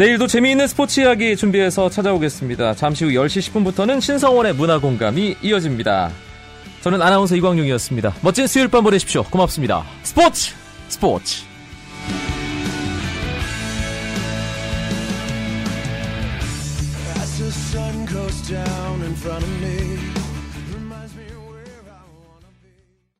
내일도 0.00 0.26
재미있는 0.26 0.66
스포츠 0.66 1.00
이야기 1.00 1.36
준비해서 1.36 1.90
찾아오겠습니다. 1.90 2.74
잠시 2.74 3.04
후 3.04 3.10
10시 3.10 3.52
10분부터는 3.52 4.00
신성원의 4.00 4.54
문화공감이 4.54 5.36
이어집니다. 5.42 6.10
저는 6.80 7.02
아나운서 7.02 7.36
이광용이었습니다. 7.36 8.14
멋진 8.22 8.46
수요일 8.46 8.68
밤 8.68 8.82
보내십시오. 8.82 9.24
고맙습니다. 9.24 9.84
스포츠 10.02 10.54
스포츠 10.88 11.42
down 18.50 19.02
in 19.02 19.14
front 19.14 19.44
of 19.44 19.49